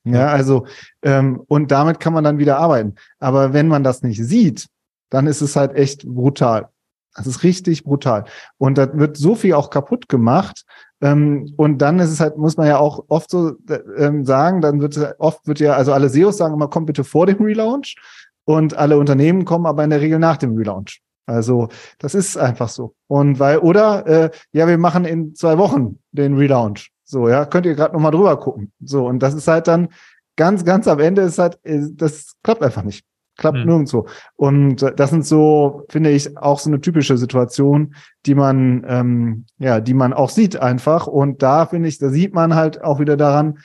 Ja, 0.03 0.27
also, 0.27 0.67
ähm, 1.03 1.45
und 1.47 1.71
damit 1.71 2.01
kann 2.01 2.13
man 2.13 2.25
dann 2.25 2.39
wieder 2.39 2.59
arbeiten. 2.59 2.97
Aber 3.21 3.53
wenn 3.53 3.69
man 3.69 3.85
das 3.85 4.03
nicht 4.03 4.21
sieht, 4.25 4.67
dann 5.11 5.29
ist 5.29 5.43
es 5.43 5.55
halt 5.55 5.77
echt 5.77 6.05
brutal. 6.05 6.72
Das 7.15 7.27
ist 7.27 7.43
richtig 7.43 7.85
brutal. 7.85 8.25
Und 8.59 8.79
da 8.79 8.93
wird 8.97 9.17
so 9.17 9.35
viel 9.35 9.55
auch 9.55 9.71
kaputt 9.71 10.09
gemacht. 10.09 10.65
Ähm, 11.01 11.53
und 11.57 11.79
dann 11.79 11.99
ist 11.99 12.11
es 12.11 12.21
halt, 12.21 12.39
muss 12.39 12.57
man 12.57 12.67
ja 12.67 12.79
auch 12.79 13.05
oft 13.09 13.31
so 13.31 13.53
ähm, 13.97 14.25
sagen, 14.25 14.61
dann 14.61 14.81
wird 14.81 14.99
oft 15.19 15.47
wird 15.47 15.61
ja, 15.61 15.75
also 15.75 15.93
alle 15.93 16.09
SEOs 16.09 16.37
sagen 16.37 16.55
immer, 16.55 16.69
komm 16.69 16.87
bitte 16.87 17.05
vor 17.05 17.27
dem 17.27 17.43
Relaunch. 17.43 17.97
Und 18.45 18.77
alle 18.77 18.99
Unternehmen 18.99 19.45
kommen 19.45 19.67
aber 19.67 19.85
in 19.85 19.91
der 19.91 20.01
Regel 20.01 20.19
nach 20.19 20.37
dem 20.37 20.57
Relaunch. 20.57 21.01
Also 21.27 21.69
das 21.99 22.15
ist 22.15 22.37
einfach 22.37 22.69
so. 22.69 22.95
Und 23.07 23.39
weil, 23.39 23.59
oder 23.59 24.07
äh, 24.07 24.31
ja, 24.53 24.67
wir 24.67 24.79
machen 24.79 25.05
in 25.05 25.35
zwei 25.35 25.59
Wochen 25.59 25.99
den 26.11 26.37
Relaunch. 26.37 26.91
So, 27.05 27.29
ja, 27.29 27.45
könnt 27.45 27.67
ihr 27.67 27.75
gerade 27.75 27.95
nochmal 27.95 28.11
drüber 28.11 28.39
gucken. 28.39 28.73
So, 28.81 29.07
und 29.07 29.21
das 29.21 29.35
ist 29.35 29.47
halt 29.47 29.69
dann 29.69 29.89
ganz, 30.37 30.65
ganz 30.65 30.89
am 30.89 30.99
Ende 30.99 31.23
ist 31.23 31.39
halt, 31.39 31.59
äh, 31.63 31.81
das 31.93 32.35
klappt 32.43 32.63
einfach 32.63 32.83
nicht. 32.83 33.05
Klappt 33.37 33.59
hm. 33.59 33.67
nirgendwo. 33.67 34.07
Und 34.37 34.83
das 34.97 35.11
sind 35.11 35.25
so, 35.25 35.85
finde 35.89 36.11
ich, 36.11 36.37
auch 36.37 36.59
so 36.59 36.69
eine 36.69 36.81
typische 36.81 37.17
Situation, 37.17 37.95
die 38.27 38.35
man, 38.35 38.85
ähm, 38.87 39.47
ja, 39.59 39.81
die 39.81 39.95
man 39.95 40.13
auch 40.13 40.31
sieht 40.31 40.57
einfach. 40.57 41.07
Und 41.07 41.43
da 41.43 41.67
finde 41.67 41.89
ich, 41.89 41.99
da 41.99 42.11
sieht 42.11 42.35
man 42.35 42.55
halt 42.55 42.83
auch 42.83 43.01
wieder 43.01 43.17
daran, 43.17 43.59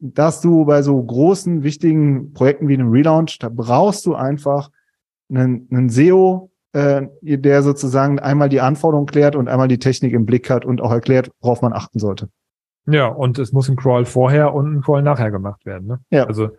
dass 0.00 0.40
du 0.40 0.64
bei 0.64 0.82
so 0.82 1.00
großen, 1.00 1.62
wichtigen 1.62 2.32
Projekten 2.32 2.66
wie 2.66 2.74
einem 2.74 2.90
Relaunch, 2.90 3.38
da 3.38 3.48
brauchst 3.48 4.04
du 4.04 4.16
einfach 4.16 4.70
einen, 5.30 5.68
einen 5.70 5.88
SEO, 5.88 6.50
äh, 6.72 7.06
der 7.22 7.62
sozusagen 7.62 8.18
einmal 8.18 8.48
die 8.48 8.60
Anforderungen 8.60 9.06
klärt 9.06 9.36
und 9.36 9.48
einmal 9.48 9.68
die 9.68 9.78
Technik 9.78 10.12
im 10.12 10.26
Blick 10.26 10.50
hat 10.50 10.64
und 10.64 10.80
auch 10.80 10.90
erklärt, 10.90 11.30
worauf 11.40 11.62
man 11.62 11.72
achten 11.72 12.00
sollte. 12.00 12.28
Ja, 12.86 13.06
und 13.06 13.38
es 13.38 13.52
muss 13.52 13.68
ein 13.68 13.76
Crawl 13.76 14.04
vorher 14.04 14.54
und 14.54 14.74
ein 14.74 14.80
Crawl 14.80 15.02
nachher 15.02 15.30
gemacht 15.30 15.64
werden. 15.64 15.86
Ne? 15.86 16.00
Ja. 16.10 16.24
Also 16.24 16.50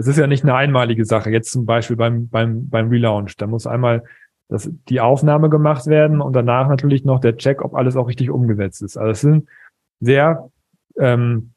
es 0.00 0.06
ist 0.06 0.16
ja 0.16 0.26
nicht 0.26 0.44
eine 0.44 0.54
einmalige 0.54 1.04
Sache. 1.04 1.30
Jetzt 1.30 1.52
zum 1.52 1.66
Beispiel 1.66 1.96
beim, 1.96 2.28
beim, 2.28 2.70
beim 2.70 2.88
Relaunch. 2.88 3.36
Da 3.36 3.46
muss 3.46 3.66
einmal 3.66 4.02
das, 4.48 4.70
die 4.88 5.00
Aufnahme 5.00 5.50
gemacht 5.50 5.86
werden 5.86 6.22
und 6.22 6.32
danach 6.32 6.68
natürlich 6.68 7.04
noch 7.04 7.20
der 7.20 7.36
Check, 7.36 7.62
ob 7.62 7.74
alles 7.74 7.96
auch 7.96 8.08
richtig 8.08 8.30
umgesetzt 8.30 8.80
ist. 8.82 8.96
Also 8.96 9.10
es 9.10 9.20
sind 9.20 9.48
sehr, 10.00 10.50
ähm, 10.98 11.52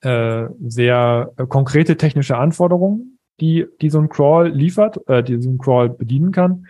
äh, 0.00 0.46
sehr 0.66 1.30
konkrete 1.48 1.96
technische 1.96 2.36
Anforderungen, 2.36 3.18
die, 3.40 3.66
die 3.80 3.90
so 3.90 4.00
ein 4.00 4.08
Crawl 4.08 4.48
liefert, 4.48 5.08
äh, 5.08 5.22
die 5.22 5.40
so 5.40 5.48
ein 5.48 5.58
Crawl 5.58 5.88
bedienen 5.88 6.32
kann. 6.32 6.66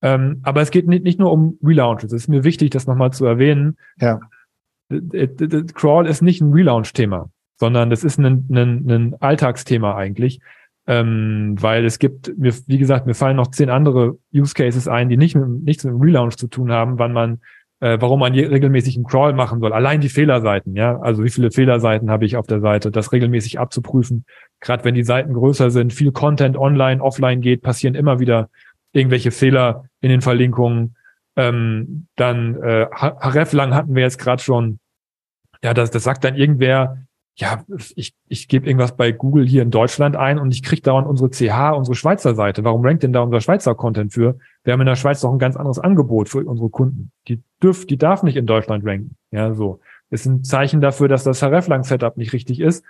Ähm, 0.00 0.40
aber 0.42 0.62
es 0.62 0.70
geht 0.70 0.88
nicht, 0.88 1.04
nicht 1.04 1.20
nur 1.20 1.30
um 1.32 1.58
Relaunches. 1.62 2.12
Es 2.12 2.22
ist 2.22 2.28
mir 2.28 2.44
wichtig, 2.44 2.70
das 2.70 2.86
nochmal 2.86 3.12
zu 3.12 3.26
erwähnen. 3.26 3.76
Ja. 4.00 4.20
Crawl 4.88 6.06
ist 6.06 6.22
nicht 6.22 6.40
ein 6.40 6.54
Relaunch-Thema, 6.54 7.28
sondern 7.60 7.90
das 7.90 8.02
ist 8.02 8.18
ein, 8.18 8.48
ein, 8.50 8.90
ein 8.90 9.16
Alltagsthema 9.20 9.94
eigentlich. 9.94 10.40
Ähm, 10.86 11.56
weil 11.60 11.84
es 11.84 11.98
gibt, 11.98 12.36
mir, 12.38 12.52
wie 12.66 12.78
gesagt, 12.78 13.06
mir 13.06 13.14
fallen 13.14 13.36
noch 13.36 13.48
zehn 13.48 13.68
andere 13.68 14.18
Use 14.34 14.54
Cases 14.54 14.88
ein, 14.88 15.10
die 15.10 15.18
nicht 15.18 15.36
mit, 15.36 15.46
nichts 15.62 15.84
mit 15.84 15.92
dem 15.92 16.00
Relaunch 16.00 16.36
zu 16.36 16.48
tun 16.48 16.72
haben, 16.72 16.98
wann 16.98 17.12
man, 17.12 17.40
äh, 17.80 17.98
warum 18.00 18.20
man 18.20 18.32
regelmäßig 18.32 18.96
einen 18.96 19.04
Crawl 19.04 19.34
machen 19.34 19.60
soll. 19.60 19.74
Allein 19.74 20.00
die 20.00 20.08
Fehlerseiten, 20.08 20.74
ja, 20.74 20.98
also 20.98 21.22
wie 21.22 21.28
viele 21.28 21.50
Fehlerseiten 21.50 22.10
habe 22.10 22.24
ich 22.24 22.36
auf 22.38 22.46
der 22.46 22.60
Seite, 22.60 22.90
das 22.90 23.12
regelmäßig 23.12 23.60
abzuprüfen. 23.60 24.24
Gerade 24.60 24.84
wenn 24.84 24.94
die 24.94 25.04
Seiten 25.04 25.34
größer 25.34 25.70
sind, 25.70 25.92
viel 25.92 26.12
Content 26.12 26.56
online, 26.56 27.02
offline 27.02 27.42
geht, 27.42 27.60
passieren 27.60 27.94
immer 27.94 28.18
wieder 28.18 28.48
irgendwelche 28.92 29.30
Fehler 29.30 29.84
in 30.00 30.08
den 30.08 30.22
Verlinkungen. 30.22 30.96
Ähm, 31.36 32.06
dann 32.16 32.56
äh, 32.56 32.86
Href 32.90 33.52
lang 33.52 33.74
hatten 33.74 33.94
wir 33.94 34.02
jetzt 34.02 34.18
gerade 34.18 34.42
schon. 34.42 34.80
Ja, 35.62 35.74
das, 35.74 35.90
das 35.90 36.04
sagt 36.04 36.24
dann 36.24 36.36
irgendwer, 36.36 36.96
ja, 37.40 37.64
ich, 37.96 38.14
ich 38.28 38.48
gebe 38.48 38.66
irgendwas 38.66 38.96
bei 38.96 39.12
Google 39.12 39.46
hier 39.46 39.62
in 39.62 39.70
Deutschland 39.70 40.14
ein 40.14 40.38
und 40.38 40.52
ich 40.52 40.62
kriege 40.62 40.82
dauernd 40.82 41.08
unsere 41.08 41.30
CH, 41.30 41.74
unsere 41.74 41.94
Schweizer 41.94 42.34
Seite. 42.34 42.64
Warum 42.64 42.84
rankt 42.84 43.02
denn 43.02 43.14
da 43.14 43.22
unser 43.22 43.40
Schweizer 43.40 43.74
Content 43.74 44.12
für? 44.12 44.38
Wir 44.62 44.74
haben 44.74 44.80
in 44.80 44.86
der 44.86 44.96
Schweiz 44.96 45.22
doch 45.22 45.32
ein 45.32 45.38
ganz 45.38 45.56
anderes 45.56 45.78
Angebot 45.78 46.28
für 46.28 46.44
unsere 46.44 46.68
Kunden. 46.68 47.12
Die 47.28 47.42
dürft, 47.62 47.88
die 47.88 47.96
darf 47.96 48.22
nicht 48.22 48.36
in 48.36 48.44
Deutschland 48.44 48.84
ranken. 48.86 49.16
Ja, 49.30 49.54
so. 49.54 49.80
Ist 50.10 50.26
ein 50.26 50.44
Zeichen 50.44 50.82
dafür, 50.82 51.08
dass 51.08 51.24
das 51.24 51.42
Href-Lang-Setup 51.42 52.18
nicht 52.18 52.34
richtig 52.34 52.60
ist. 52.60 52.84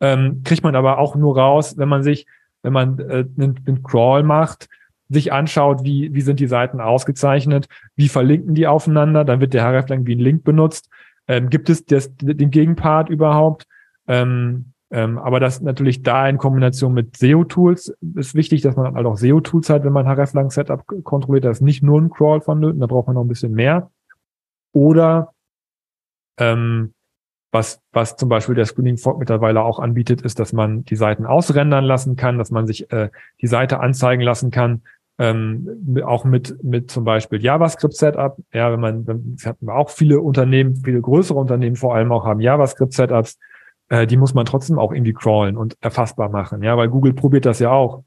Ähm, 0.00 0.42
kriegt 0.44 0.62
man 0.62 0.76
aber 0.76 0.98
auch 0.98 1.16
nur 1.16 1.36
raus, 1.36 1.76
wenn 1.76 1.88
man 1.88 2.04
sich, 2.04 2.26
wenn 2.62 2.72
man 2.72 3.00
äh, 3.00 3.24
einen, 3.36 3.60
einen 3.66 3.82
Crawl 3.82 4.22
macht, 4.22 4.68
sich 5.08 5.32
anschaut, 5.32 5.82
wie, 5.82 6.14
wie 6.14 6.20
sind 6.20 6.38
die 6.38 6.46
Seiten 6.46 6.80
ausgezeichnet, 6.80 7.66
wie 7.96 8.08
verlinken 8.08 8.54
die 8.54 8.68
aufeinander, 8.68 9.24
dann 9.24 9.40
wird 9.40 9.52
der 9.52 9.64
hreflang 9.64 10.06
wie 10.06 10.14
ein 10.14 10.20
Link 10.20 10.44
benutzt. 10.44 10.90
Ähm, 11.26 11.50
gibt 11.50 11.70
es 11.70 11.84
das, 11.84 12.14
den 12.16 12.50
Gegenpart 12.50 13.08
überhaupt? 13.08 13.66
Ähm, 14.06 14.72
ähm, 14.90 15.18
aber 15.18 15.40
das 15.40 15.60
natürlich 15.60 16.02
da 16.02 16.28
in 16.28 16.38
Kombination 16.38 16.94
mit 16.94 17.16
SEO-Tools 17.16 17.96
ist 18.14 18.34
wichtig, 18.34 18.62
dass 18.62 18.76
man 18.76 18.94
halt 18.94 19.06
auch 19.06 19.16
SEO-Tools 19.16 19.68
hat, 19.68 19.84
wenn 19.84 19.92
man 19.92 20.06
hreflang-Setup 20.06 20.84
kontrolliert. 21.02 21.44
Das 21.44 21.58
ist 21.58 21.62
nicht 21.62 21.82
nur 21.82 22.00
ein 22.00 22.10
Crawl 22.10 22.40
vonnöten, 22.40 22.80
da 22.80 22.86
braucht 22.86 23.08
man 23.08 23.14
noch 23.14 23.24
ein 23.24 23.28
bisschen 23.28 23.52
mehr. 23.52 23.90
Oder 24.72 25.32
ähm, 26.38 26.92
was, 27.50 27.80
was 27.92 28.16
zum 28.16 28.28
Beispiel 28.28 28.54
der 28.54 28.66
Screening 28.66 28.98
Fork 28.98 29.18
mittlerweile 29.18 29.62
auch 29.62 29.78
anbietet, 29.78 30.22
ist, 30.22 30.38
dass 30.38 30.52
man 30.52 30.84
die 30.84 30.96
Seiten 30.96 31.26
ausrendern 31.26 31.84
lassen 31.84 32.14
kann, 32.16 32.38
dass 32.38 32.50
man 32.50 32.66
sich 32.66 32.90
äh, 32.92 33.10
die 33.40 33.46
Seite 33.46 33.80
anzeigen 33.80 34.22
lassen 34.22 34.50
kann, 34.50 34.82
ähm, 35.18 36.02
auch 36.04 36.24
mit, 36.24 36.62
mit 36.62 36.90
zum 36.90 37.04
Beispiel 37.04 37.42
JavaScript-Setup. 37.42 38.36
Ja, 38.52 38.70
wenn 38.70 38.80
man, 38.80 39.06
wenn, 39.06 39.36
hatten 39.44 39.66
wir 39.66 39.74
auch 39.74 39.90
viele 39.90 40.20
Unternehmen, 40.20 40.76
viele 40.76 41.00
größere 41.00 41.38
Unternehmen 41.38 41.76
vor 41.76 41.94
allem 41.94 42.12
auch 42.12 42.24
haben 42.24 42.40
JavaScript-Setups, 42.40 43.38
äh, 43.88 44.06
die 44.06 44.16
muss 44.16 44.34
man 44.34 44.46
trotzdem 44.46 44.78
auch 44.78 44.92
irgendwie 44.92 45.12
crawlen 45.12 45.56
und 45.56 45.76
erfassbar 45.80 46.28
machen. 46.28 46.62
Ja, 46.62 46.76
weil 46.76 46.88
Google 46.88 47.14
probiert 47.14 47.46
das 47.46 47.58
ja 47.58 47.70
auch 47.70 48.04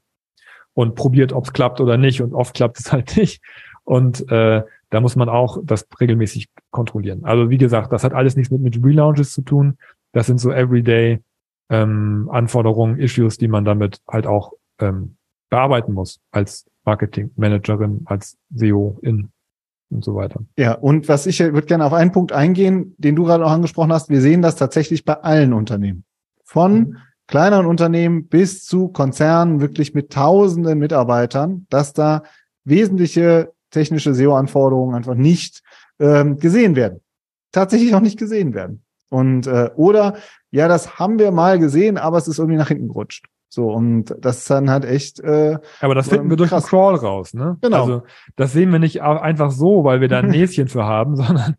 und 0.74 0.94
probiert, 0.94 1.32
ob 1.32 1.44
es 1.44 1.52
klappt 1.52 1.80
oder 1.80 1.96
nicht 1.96 2.22
und 2.22 2.34
oft 2.34 2.54
klappt 2.54 2.78
es 2.78 2.92
halt 2.92 3.16
nicht. 3.16 3.42
Und 3.84 4.30
äh, 4.30 4.62
da 4.90 5.00
muss 5.00 5.16
man 5.16 5.28
auch 5.28 5.58
das 5.64 5.86
regelmäßig 6.00 6.48
kontrollieren. 6.70 7.24
Also 7.24 7.50
wie 7.50 7.58
gesagt, 7.58 7.92
das 7.92 8.04
hat 8.04 8.12
alles 8.12 8.36
nichts 8.36 8.50
mit, 8.50 8.60
mit 8.60 8.84
Relaunches 8.84 9.32
zu 9.32 9.42
tun. 9.42 9.78
Das 10.12 10.26
sind 10.26 10.38
so 10.38 10.52
everyday 10.52 11.20
ähm, 11.70 12.28
Anforderungen, 12.30 12.98
Issues, 12.98 13.38
die 13.38 13.48
man 13.48 13.64
damit 13.64 14.00
halt 14.08 14.26
auch 14.26 14.52
ähm, 14.80 15.16
bearbeiten 15.48 15.92
muss 15.92 16.20
als 16.30 16.68
Marketingmanagerin, 16.84 18.02
als 18.06 18.36
SEO 18.54 18.98
in 19.02 19.30
und 19.90 20.04
so 20.04 20.14
weiter. 20.14 20.40
Ja, 20.56 20.74
und 20.74 21.08
was 21.08 21.26
ich 21.26 21.40
würde 21.40 21.62
gerne 21.62 21.84
auf 21.84 21.92
einen 21.92 22.12
Punkt 22.12 22.32
eingehen, 22.32 22.94
den 22.98 23.16
du 23.16 23.24
gerade 23.24 23.44
auch 23.44 23.50
angesprochen 23.50 23.92
hast. 23.92 24.08
Wir 24.08 24.20
sehen 24.20 24.42
das 24.42 24.56
tatsächlich 24.56 25.04
bei 25.04 25.14
allen 25.14 25.52
Unternehmen. 25.52 26.04
Von 26.44 26.72
mhm. 26.72 26.96
kleineren 27.26 27.66
Unternehmen 27.66 28.28
bis 28.28 28.64
zu 28.64 28.88
Konzernen, 28.88 29.60
wirklich 29.60 29.94
mit 29.94 30.12
tausenden 30.12 30.78
Mitarbeitern, 30.78 31.66
dass 31.70 31.92
da 31.92 32.22
wesentliche 32.64 33.52
technische 33.70 34.14
SEO-Anforderungen 34.14 34.94
einfach 34.94 35.14
nicht 35.14 35.62
ähm, 35.98 36.38
gesehen 36.38 36.76
werden. 36.76 37.00
Tatsächlich 37.52 37.94
auch 37.94 38.00
nicht 38.00 38.18
gesehen 38.18 38.54
werden. 38.54 38.82
Und 39.08 39.46
äh, 39.46 39.70
oder 39.74 40.16
ja, 40.50 40.68
das 40.68 40.98
haben 40.98 41.18
wir 41.18 41.30
mal 41.32 41.58
gesehen, 41.58 41.98
aber 41.98 42.18
es 42.18 42.28
ist 42.28 42.38
irgendwie 42.38 42.58
nach 42.58 42.68
hinten 42.68 42.88
gerutscht. 42.88 43.26
So, 43.52 43.72
und 43.72 44.14
das 44.20 44.38
ist 44.38 44.50
dann 44.50 44.70
halt 44.70 44.84
echt. 44.84 45.18
Äh, 45.18 45.58
Aber 45.80 45.96
das 45.96 46.08
finden 46.08 46.30
wir 46.30 46.36
durch 46.36 46.50
krass. 46.50 46.64
den 46.64 46.68
Crawl 46.68 46.94
raus, 46.94 47.34
ne? 47.34 47.58
Genau. 47.60 47.80
Also 47.82 48.02
das 48.36 48.52
sehen 48.52 48.70
wir 48.70 48.78
nicht 48.78 49.02
einfach 49.02 49.50
so, 49.50 49.82
weil 49.82 50.00
wir 50.00 50.06
da 50.06 50.20
ein 50.20 50.28
Näschen 50.30 50.68
für 50.68 50.84
haben, 50.84 51.16
sondern, 51.16 51.56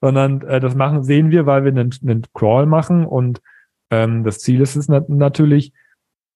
sondern 0.00 0.40
äh, 0.40 0.58
das 0.58 0.74
machen, 0.74 1.02
sehen 1.02 1.30
wir, 1.30 1.44
weil 1.44 1.64
wir 1.64 1.70
einen, 1.70 1.94
einen 2.02 2.24
Crawl 2.32 2.64
machen 2.64 3.04
und 3.04 3.42
ähm, 3.90 4.24
das 4.24 4.38
Ziel 4.38 4.62
ist 4.62 4.74
es 4.74 4.88
nat 4.88 5.10
natürlich, 5.10 5.74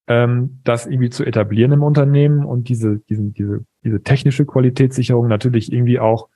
ähm, 0.09 0.61
das 0.65 0.85
irgendwie 0.85 1.09
zu 1.09 1.25
etablieren 1.25 1.73
im 1.73 1.83
Unternehmen 1.83 2.45
und 2.45 2.69
diese, 2.69 2.99
diesen, 3.09 3.33
diese, 3.33 3.65
diese 3.83 4.03
technische 4.03 4.45
Qualitätssicherung 4.45 5.27
natürlich 5.27 5.73
irgendwie 5.73 6.01
auch 6.01 6.29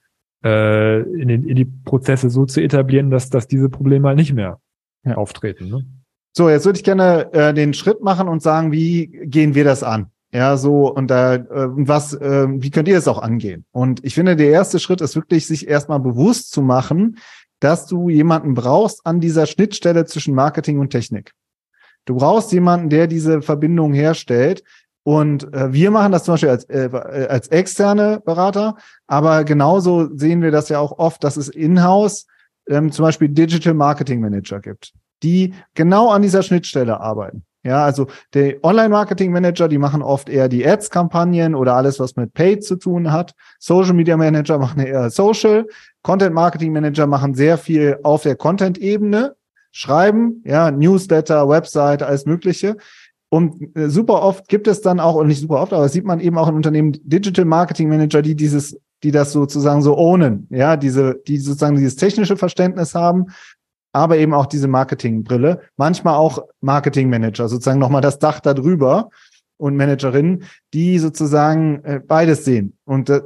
äh, 0.43 1.03
in, 1.03 1.29
den, 1.29 1.45
in 1.47 1.57
die 1.57 1.67
Prozesse 1.67 2.31
so 2.31 2.47
zu 2.47 2.63
etablieren, 2.63 3.11
dass, 3.11 3.29
dass 3.29 3.47
diese 3.49 3.69
Probleme 3.69 4.09
halt 4.09 4.17
nicht 4.17 4.33
mehr 4.33 4.61
ja. 5.05 5.17
auftreten. 5.17 5.69
Ne? 5.69 5.85
So, 6.33 6.49
jetzt 6.49 6.65
würde 6.65 6.79
ich 6.79 6.85
gerne 6.85 7.33
äh, 7.33 7.55
den 7.55 7.75
Schritt 7.75 8.03
machen 8.03 8.29
und 8.29 8.43
sagen, 8.43 8.73
wie 8.73 9.07
gehen 9.07 9.55
wir 9.55 9.65
das 9.65 9.83
an? 9.83 10.07
Ja, 10.33 10.57
so 10.57 10.91
und 10.91 11.09
da 11.11 11.35
äh, 11.35 11.45
was, 11.51 12.15
äh, 12.15 12.47
wie 12.49 12.71
könnt 12.71 12.89
ihr 12.89 12.95
das 12.95 13.07
auch 13.07 13.21
angehen? 13.21 13.67
Und 13.71 14.03
ich 14.03 14.15
finde, 14.15 14.35
der 14.35 14.49
erste 14.49 14.79
Schritt 14.79 15.03
ist 15.03 15.15
wirklich, 15.15 15.47
sich 15.47 15.69
erstmal 15.69 16.01
bewusst 16.01 16.53
zu 16.53 16.63
machen, 16.63 17.19
dass 17.61 17.87
du 17.87 18.09
jemanden 18.09 18.55
brauchst 18.55 19.05
an 19.05 19.21
dieser 19.21 19.47
Schnittstelle 19.47 20.07
zwischen 20.07 20.35
Marketing 20.35 20.79
und 20.79 20.91
Technik. 20.91 21.33
Du 22.07 22.17
brauchst 22.17 22.51
jemanden, 22.51 22.89
der 22.89 23.07
diese 23.07 23.43
Verbindung 23.43 23.93
herstellt, 23.93 24.65
Und 25.05 25.53
äh, 25.53 25.73
wir 25.73 25.91
machen 25.91 26.13
das 26.13 26.25
zum 26.25 26.35
Beispiel 26.35 26.51
als, 26.51 26.65
äh, 26.65 26.89
als 27.29 27.49
externe 27.49 28.21
Berater, 28.25 28.77
aber 29.07 29.45
genauso 29.45 30.09
sehen 30.17 30.43
wir 30.43 30.53
das 30.53 30.69
ja 30.69 30.79
auch 30.79 30.99
oft, 30.99 31.25
dass 31.25 31.37
es 31.37 31.49
in-house 31.49 32.27
ähm, 32.69 32.93
zum 32.93 33.05
Beispiel 33.05 33.29
Digital 33.29 33.75
Marketing 33.75 34.21
Manager 34.21 34.61
gibt, 34.61 34.93
die 35.23 35.55
genau 35.75 36.11
an 36.11 36.23
dieser 36.23 36.43
Schnittstelle 36.43 37.01
arbeiten. 37.01 37.45
Ja, 37.65 37.85
also 37.85 38.09
der 38.35 38.57
Online-Marketing-Manager, 38.65 39.69
die 39.69 39.79
machen 39.79 40.03
oft 40.03 40.29
eher 40.29 40.49
die 40.49 40.67
Ads-Kampagnen 40.67 41.55
oder 41.55 41.77
alles, 41.77 42.01
was 42.01 42.17
mit 42.17 42.35
Paid 42.35 42.65
zu 42.65 42.75
tun 42.75 43.13
hat. 43.13 43.35
Social 43.61 43.93
Media 43.93 44.17
Manager 44.17 44.59
machen 44.59 44.81
eher 44.81 45.11
Social. 45.11 45.67
Content-Marketing-Manager 46.03 47.07
machen 47.07 47.35
sehr 47.35 47.59
viel 47.59 47.99
auf 48.03 48.25
der 48.25 48.35
Content-Ebene, 48.35 49.37
schreiben, 49.71 50.43
ja, 50.45 50.73
Newsletter, 50.73 51.49
Website, 51.49 52.03
alles 52.03 52.27
Mögliche. 52.27 52.77
Und 53.29 53.77
äh, 53.77 53.89
super 53.89 54.23
oft 54.23 54.49
gibt 54.49 54.67
es 54.67 54.81
dann 54.81 54.99
auch, 54.99 55.15
und 55.15 55.29
nicht 55.29 55.41
super 55.41 55.61
oft, 55.63 55.73
aber 55.73 55.89
sieht 55.89 56.05
man 56.05 56.19
eben 56.19 56.37
auch 56.39 56.49
in 56.49 56.57
Unternehmen 56.57 56.99
Digital 57.05 57.45
Marketing 57.45 57.89
Manager, 57.89 58.23
die 58.23 58.35
dieses, 58.35 58.77
die 59.05 59.13
das 59.13 59.33
sozusagen 59.33 59.83
so 59.83 59.97
ownen, 59.97 60.49
ja, 60.51 60.77
diese, 60.77 61.21
die 61.29 61.39
sozusagen 61.39 61.77
dieses 61.77 61.97
technische 61.97 62.37
Verständnis 62.37 62.97
haben 62.97 63.27
aber 63.93 64.17
eben 64.17 64.35
auch 64.35 64.47
diese 64.47 64.69
Marketingbrille. 64.69 65.61
Manchmal 65.77 66.15
auch 66.15 66.45
Marketingmanager, 66.61 67.49
sozusagen 67.49 67.79
nochmal 67.79 68.01
das 68.01 68.19
Dach 68.19 68.41
darüber 68.41 69.11
und 69.59 69.77
Managerinnen, 69.77 70.45
die 70.75 70.99
sozusagen 70.99 71.85
äh, 71.85 72.01
beides 72.01 72.45
sehen. 72.45 72.77
Und 72.85 73.11
äh, 73.11 73.21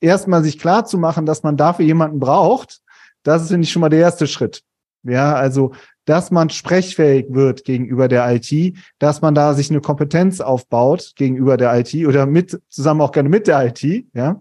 erstmal 0.00 0.42
sich 0.42 0.58
klar 0.58 0.84
zu 0.84 0.98
machen, 0.98 1.26
dass 1.26 1.42
man 1.42 1.56
dafür 1.56 1.84
jemanden 1.84 2.20
braucht, 2.20 2.80
das 3.22 3.42
ist, 3.42 3.48
finde 3.48 3.64
ich, 3.64 3.72
schon 3.72 3.80
mal 3.80 3.88
der 3.88 4.00
erste 4.00 4.26
Schritt. 4.26 4.62
Ja, 5.04 5.34
also, 5.34 5.72
dass 6.04 6.30
man 6.30 6.50
sprechfähig 6.50 7.26
wird 7.30 7.64
gegenüber 7.64 8.08
der 8.08 8.28
IT, 8.34 8.76
dass 8.98 9.20
man 9.20 9.34
da 9.34 9.54
sich 9.54 9.70
eine 9.70 9.80
Kompetenz 9.80 10.40
aufbaut 10.40 11.12
gegenüber 11.16 11.56
der 11.56 11.78
IT 11.78 11.94
oder 12.06 12.26
mit, 12.26 12.60
zusammen 12.68 13.00
auch 13.00 13.12
gerne 13.12 13.28
mit 13.28 13.46
der 13.46 13.66
IT, 13.66 14.06
ja. 14.14 14.40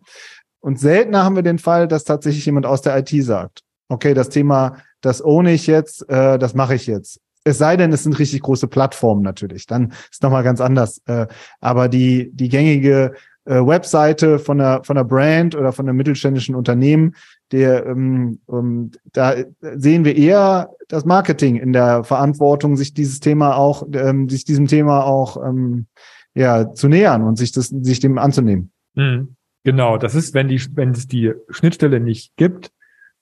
Und 0.59 0.79
seltener 0.79 1.23
haben 1.23 1.35
wir 1.35 1.43
den 1.43 1.57
Fall, 1.57 1.87
dass 1.87 2.03
tatsächlich 2.03 2.45
jemand 2.45 2.67
aus 2.67 2.83
der 2.83 2.97
IT 2.97 3.09
sagt, 3.23 3.63
okay, 3.91 4.13
das 4.13 4.29
Thema 4.29 4.77
das 5.01 5.23
ohne 5.23 5.51
ich 5.51 5.67
jetzt, 5.67 6.07
äh, 6.09 6.39
das 6.39 6.53
mache 6.53 6.75
ich 6.75 6.87
jetzt. 6.87 7.19
Es 7.43 7.57
sei 7.57 7.75
denn, 7.75 7.91
es 7.91 8.03
sind 8.03 8.19
richtig 8.19 8.41
große 8.41 8.67
Plattformen 8.67 9.23
natürlich, 9.23 9.65
dann 9.65 9.93
ist 10.11 10.21
nochmal 10.21 10.43
ganz 10.43 10.61
anders. 10.61 11.01
Äh, 11.07 11.25
aber 11.59 11.89
die, 11.89 12.31
die 12.33 12.49
gängige 12.49 13.13
äh, 13.45 13.55
Webseite 13.55 14.37
von 14.37 14.59
der, 14.59 14.83
von 14.83 14.95
der 14.95 15.03
Brand 15.03 15.55
oder 15.55 15.71
von 15.71 15.89
einem 15.89 15.97
mittelständischen 15.97 16.53
Unternehmen, 16.53 17.15
der, 17.51 17.87
ähm, 17.87 18.39
ähm, 18.47 18.91
da 19.11 19.33
sehen 19.59 20.05
wir 20.05 20.15
eher 20.15 20.69
das 20.87 21.03
Marketing 21.03 21.55
in 21.55 21.73
der 21.73 22.03
Verantwortung, 22.03 22.77
sich 22.77 22.93
dieses 22.93 23.19
Thema 23.19 23.57
auch, 23.57 23.87
ähm, 23.91 24.29
sich 24.29 24.45
diesem 24.45 24.67
Thema 24.67 25.03
auch 25.03 25.43
ähm, 25.43 25.87
ja, 26.35 26.71
zu 26.73 26.87
nähern 26.87 27.23
und 27.23 27.37
sich 27.37 27.51
das, 27.51 27.67
sich 27.67 27.99
dem 27.99 28.19
anzunehmen. 28.19 28.71
Mhm. 28.93 29.35
Genau, 29.63 29.97
das 29.97 30.15
ist, 30.15 30.33
wenn 30.33 30.47
die, 30.47 30.61
wenn 30.75 30.91
es 30.91 31.07
die 31.07 31.33
Schnittstelle 31.49 31.99
nicht 31.99 32.35
gibt, 32.35 32.71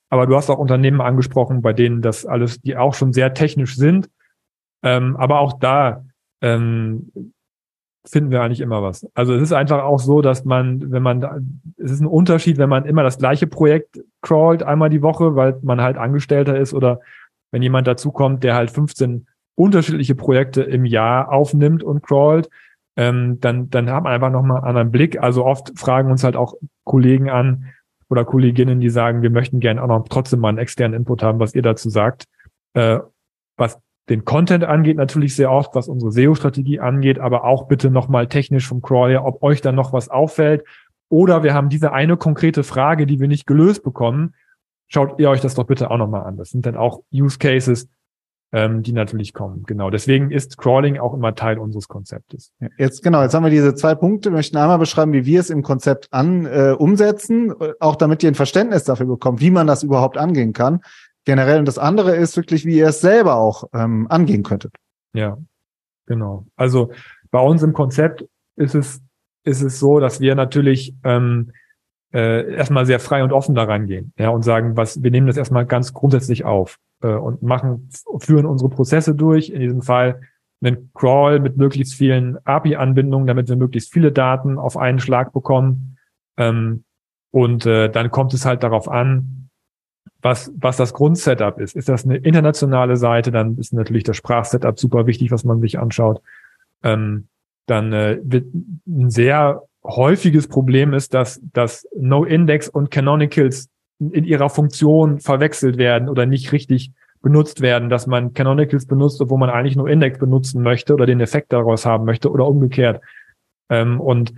aber 0.09 0.25
du 0.25 0.35
hast 0.35 0.49
auch 0.49 0.57
Unternehmen 0.57 1.01
angesprochen, 1.01 1.61
bei 1.61 1.73
denen 1.73 2.01
das 2.01 2.25
alles, 2.25 2.59
die 2.61 2.77
auch 2.77 2.93
schon 2.93 3.13
sehr 3.13 3.33
technisch 3.33 3.75
sind. 3.75 4.09
Ähm, 4.83 5.15
aber 5.17 5.39
auch 5.39 5.59
da 5.59 6.05
ähm, 6.41 7.11
finden 8.05 8.31
wir 8.31 8.41
eigentlich 8.41 8.61
immer 8.61 8.81
was. 8.81 9.07
Also 9.13 9.33
es 9.33 9.43
ist 9.43 9.53
einfach 9.53 9.83
auch 9.83 9.99
so, 9.99 10.21
dass 10.21 10.45
man, 10.45 10.91
wenn 10.91 11.03
man, 11.03 11.21
da, 11.21 11.37
es 11.77 11.91
ist 11.91 11.99
ein 11.99 12.07
Unterschied, 12.07 12.57
wenn 12.57 12.69
man 12.69 12.85
immer 12.85 13.03
das 13.03 13.17
gleiche 13.17 13.45
Projekt 13.45 13.99
crawlt 14.21 14.63
einmal 14.63 14.89
die 14.89 15.01
Woche, 15.01 15.35
weil 15.35 15.59
man 15.61 15.81
halt 15.81 15.97
Angestellter 15.97 16.57
ist 16.57 16.73
oder 16.73 17.01
wenn 17.51 17.61
jemand 17.61 17.87
dazukommt, 17.87 18.43
der 18.43 18.55
halt 18.55 18.71
15 18.71 19.27
unterschiedliche 19.55 20.15
Projekte 20.15 20.61
im 20.61 20.85
Jahr 20.85 21.31
aufnimmt 21.31 21.83
und 21.83 22.01
crawlt, 22.01 22.49
ähm, 22.95 23.39
dann, 23.41 23.69
dann 23.69 23.89
hat 23.91 24.03
man 24.03 24.13
einfach 24.13 24.31
nochmal 24.31 24.57
einen 24.57 24.67
anderen 24.67 24.91
Blick. 24.91 25.21
Also 25.21 25.45
oft 25.45 25.77
fragen 25.77 26.09
uns 26.09 26.23
halt 26.23 26.35
auch 26.35 26.55
Kollegen 26.85 27.29
an, 27.29 27.65
oder 28.09 28.25
Kolleginnen, 28.25 28.79
die 28.79 28.89
sagen, 28.89 29.21
wir 29.21 29.29
möchten 29.29 29.59
gerne 29.59 29.81
auch 29.83 29.87
noch 29.87 30.07
trotzdem 30.09 30.39
mal 30.39 30.49
einen 30.49 30.57
externen 30.57 30.99
Input 30.99 31.23
haben, 31.23 31.39
was 31.39 31.55
ihr 31.55 31.61
dazu 31.61 31.89
sagt. 31.89 32.25
Äh, 32.73 32.99
was 33.55 33.79
den 34.09 34.25
Content 34.25 34.63
angeht, 34.63 34.97
natürlich 34.97 35.35
sehr 35.35 35.51
oft, 35.51 35.75
was 35.75 35.87
unsere 35.87 36.11
SEO-Strategie 36.11 36.79
angeht, 36.79 37.19
aber 37.19 37.43
auch 37.43 37.67
bitte 37.67 37.91
nochmal 37.91 38.27
technisch 38.27 38.67
vom 38.67 38.81
Crawler, 38.81 39.23
ob 39.23 39.43
euch 39.43 39.61
dann 39.61 39.75
noch 39.75 39.93
was 39.93 40.09
auffällt. 40.09 40.63
Oder 41.09 41.43
wir 41.43 41.53
haben 41.53 41.69
diese 41.69 41.91
eine 41.91 42.17
konkrete 42.17 42.63
Frage, 42.63 43.05
die 43.05 43.19
wir 43.19 43.27
nicht 43.27 43.45
gelöst 43.45 43.83
bekommen. 43.83 44.33
Schaut 44.87 45.19
ihr 45.19 45.29
euch 45.29 45.41
das 45.41 45.53
doch 45.53 45.65
bitte 45.65 45.91
auch 45.91 45.97
nochmal 45.97 46.23
an. 46.23 46.37
Das 46.37 46.49
sind 46.49 46.65
dann 46.65 46.75
auch 46.75 47.03
Use 47.13 47.37
Cases, 47.37 47.87
ähm, 48.51 48.81
die 48.81 48.93
natürlich 48.93 49.33
kommen. 49.33 49.63
Genau. 49.67 49.89
Deswegen 49.89 50.31
ist 50.31 50.57
Crawling 50.57 50.97
auch 50.97 51.13
immer 51.13 51.35
Teil 51.35 51.59
unseres 51.59 51.87
Konzeptes. 51.87 52.51
Jetzt 52.77 53.03
genau, 53.03 53.21
jetzt 53.21 53.33
haben 53.33 53.43
wir 53.43 53.51
diese 53.51 53.75
zwei 53.75 53.95
Punkte. 53.95 54.29
Wir 54.29 54.37
möchten 54.37 54.57
einmal 54.57 54.79
beschreiben, 54.79 55.13
wie 55.13 55.25
wir 55.25 55.39
es 55.39 55.49
im 55.49 55.61
Konzept 55.61 56.07
an 56.11 56.45
äh, 56.45 56.75
umsetzen, 56.77 57.53
auch 57.79 57.95
damit 57.95 58.23
ihr 58.23 58.31
ein 58.31 58.35
Verständnis 58.35 58.83
dafür 58.83 59.05
bekommt, 59.05 59.41
wie 59.41 59.51
man 59.51 59.67
das 59.67 59.83
überhaupt 59.83 60.17
angehen 60.17 60.53
kann. 60.53 60.81
Generell. 61.25 61.59
Und 61.59 61.67
das 61.67 61.77
andere 61.77 62.15
ist 62.15 62.37
wirklich, 62.37 62.65
wie 62.65 62.77
ihr 62.77 62.87
es 62.87 63.01
selber 63.01 63.35
auch 63.35 63.65
ähm, 63.73 64.07
angehen 64.09 64.43
könntet. 64.43 64.73
Ja, 65.13 65.37
genau. 66.07 66.45
Also 66.55 66.91
bei 67.29 67.41
uns 67.41 67.61
im 67.61 67.73
Konzept 67.73 68.25
ist 68.55 68.73
es 68.73 69.01
ist 69.43 69.61
es 69.61 69.79
so, 69.79 69.99
dass 69.99 70.19
wir 70.19 70.35
natürlich 70.35 70.93
ähm, 71.03 71.51
äh, 72.13 72.53
erstmal 72.53 72.85
sehr 72.85 72.99
frei 72.99 73.23
und 73.23 73.31
offen 73.31 73.55
da 73.55 73.63
reingehen, 73.63 74.13
ja, 74.17 74.29
und 74.29 74.43
sagen, 74.43 74.75
was 74.77 75.01
wir 75.03 75.11
nehmen 75.11 75.27
das 75.27 75.37
erstmal 75.37 75.65
ganz 75.65 75.93
grundsätzlich 75.93 76.45
auf 76.45 76.77
äh, 77.01 77.07
und 77.07 77.41
machen, 77.41 77.89
führen 78.19 78.45
unsere 78.45 78.69
Prozesse 78.69 79.15
durch. 79.15 79.49
In 79.49 79.61
diesem 79.61 79.81
Fall 79.81 80.21
einen 80.61 80.91
Crawl 80.93 81.39
mit 81.39 81.57
möglichst 81.57 81.93
vielen 81.93 82.37
API-Anbindungen, 82.45 83.27
damit 83.27 83.47
wir 83.47 83.55
möglichst 83.55 83.93
viele 83.93 84.11
Daten 84.11 84.57
auf 84.57 84.77
einen 84.77 84.99
Schlag 84.99 85.31
bekommen. 85.31 85.97
Ähm, 86.37 86.83
und 87.31 87.65
äh, 87.65 87.89
dann 87.89 88.11
kommt 88.11 88.33
es 88.33 88.45
halt 88.45 88.63
darauf 88.63 88.89
an, 88.89 89.49
was, 90.21 90.51
was 90.57 90.77
das 90.77 90.93
Grundsetup 90.93 91.59
ist. 91.59 91.75
Ist 91.75 91.87
das 91.87 92.03
eine 92.03 92.17
internationale 92.17 92.97
Seite, 92.97 93.31
dann 93.31 93.57
ist 93.57 93.73
natürlich 93.73 94.03
das 94.03 94.17
Sprachsetup 94.17 94.79
super 94.79 95.07
wichtig, 95.07 95.31
was 95.31 95.43
man 95.43 95.61
sich 95.61 95.79
anschaut. 95.79 96.21
Ähm, 96.83 97.27
dann 97.67 97.93
äh, 97.93 98.19
wird 98.23 98.47
ein 98.87 99.09
sehr 99.09 99.63
häufiges 99.83 100.47
Problem 100.47 100.93
ist, 100.93 101.13
dass, 101.13 101.39
dass 101.53 101.87
No-Index 101.95 102.67
und 102.67 102.91
Canonicals 102.91 103.69
in 103.99 104.23
ihrer 104.23 104.49
Funktion 104.49 105.19
verwechselt 105.19 105.77
werden 105.77 106.09
oder 106.09 106.25
nicht 106.25 106.51
richtig 106.51 106.91
benutzt 107.21 107.61
werden, 107.61 107.89
dass 107.89 108.07
man 108.07 108.33
Canonicals 108.33 108.85
benutzt, 108.85 109.19
obwohl 109.21 109.39
man 109.39 109.49
eigentlich 109.49 109.75
nur 109.75 109.89
Index 109.89 110.17
benutzen 110.19 110.61
möchte 110.61 110.93
oder 110.93 111.05
den 111.05 111.19
Effekt 111.19 111.51
daraus 111.51 111.85
haben 111.85 112.05
möchte 112.05 112.31
oder 112.31 112.47
umgekehrt. 112.47 113.01
Ähm, 113.69 113.99
und, 113.99 114.33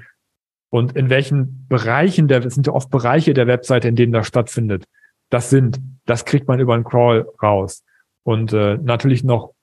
und 0.70 0.96
in 0.96 1.10
welchen 1.10 1.68
Bereichen 1.68 2.28
der, 2.28 2.44
es 2.44 2.56
sind 2.56 2.68
ja 2.68 2.74
oft 2.74 2.90
Bereiche 2.90 3.34
der 3.34 3.48
Webseite, 3.48 3.88
in 3.88 3.96
denen 3.96 4.14
das 4.14 4.28
stattfindet. 4.28 4.86
Das 5.30 5.50
sind, 5.50 5.80
das 6.06 6.26
kriegt 6.26 6.48
man 6.48 6.60
über 6.60 6.74
einen 6.74 6.84
Crawl 6.84 7.28
raus. 7.42 7.84
Und 8.24 8.52
äh, 8.54 8.78
natürlich 8.78 9.24
noch 9.24 9.54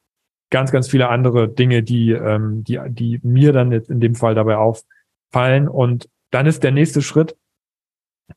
ganz, 0.50 0.70
ganz 0.70 0.88
viele 0.88 1.08
andere 1.08 1.48
Dinge, 1.48 1.82
die, 1.82 2.12
ähm, 2.12 2.64
die, 2.64 2.80
die 2.88 3.20
mir 3.22 3.52
dann 3.52 3.72
jetzt 3.72 3.90
in 3.90 4.00
dem 4.00 4.14
Fall 4.14 4.34
dabei 4.34 4.56
auffallen. 4.56 5.68
Und 5.68 6.08
dann 6.30 6.46
ist 6.46 6.62
der 6.62 6.72
nächste 6.72 7.02
Schritt, 7.02 7.36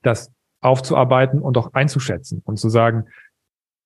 dass 0.02 0.32
aufzuarbeiten 0.62 1.42
und 1.42 1.58
auch 1.58 1.74
einzuschätzen 1.74 2.42
und 2.46 2.58
zu 2.58 2.70
sagen, 2.70 3.06